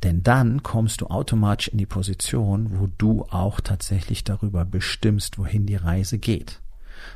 Denn 0.04 0.22
dann 0.22 0.62
kommst 0.62 1.02
du 1.02 1.08
automatisch 1.08 1.70
in 1.70 1.80
die 1.80 1.88
Position, 1.88 2.80
wo 2.80 2.86
du 2.86 3.24
auch 3.32 3.60
tatsächlich 3.60 4.24
darüber 4.24 4.66
bestimmst, 4.66 5.40
wohin 5.40 5.66
die 5.66 5.78
Reise 5.78 6.20
geht. 6.20 6.63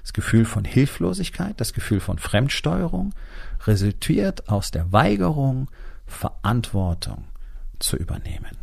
Das 0.01 0.13
Gefühl 0.13 0.45
von 0.45 0.65
Hilflosigkeit, 0.65 1.59
das 1.59 1.73
Gefühl 1.73 1.99
von 1.99 2.17
Fremdsteuerung 2.17 3.13
resultiert 3.65 4.49
aus 4.49 4.71
der 4.71 4.91
Weigerung, 4.91 5.69
Verantwortung 6.05 7.25
zu 7.79 7.97
übernehmen. 7.97 8.57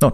Nun, 0.00 0.12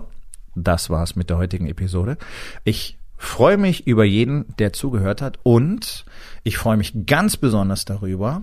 das 0.54 0.90
war's 0.90 1.16
mit 1.16 1.30
der 1.30 1.38
heutigen 1.38 1.66
Episode. 1.66 2.18
Ich 2.64 2.98
freue 3.16 3.56
mich 3.56 3.86
über 3.86 4.04
jeden, 4.04 4.54
der 4.58 4.72
zugehört 4.72 5.22
hat 5.22 5.38
und 5.44 6.04
ich 6.42 6.58
freue 6.58 6.76
mich 6.76 7.06
ganz 7.06 7.36
besonders 7.36 7.84
darüber, 7.84 8.42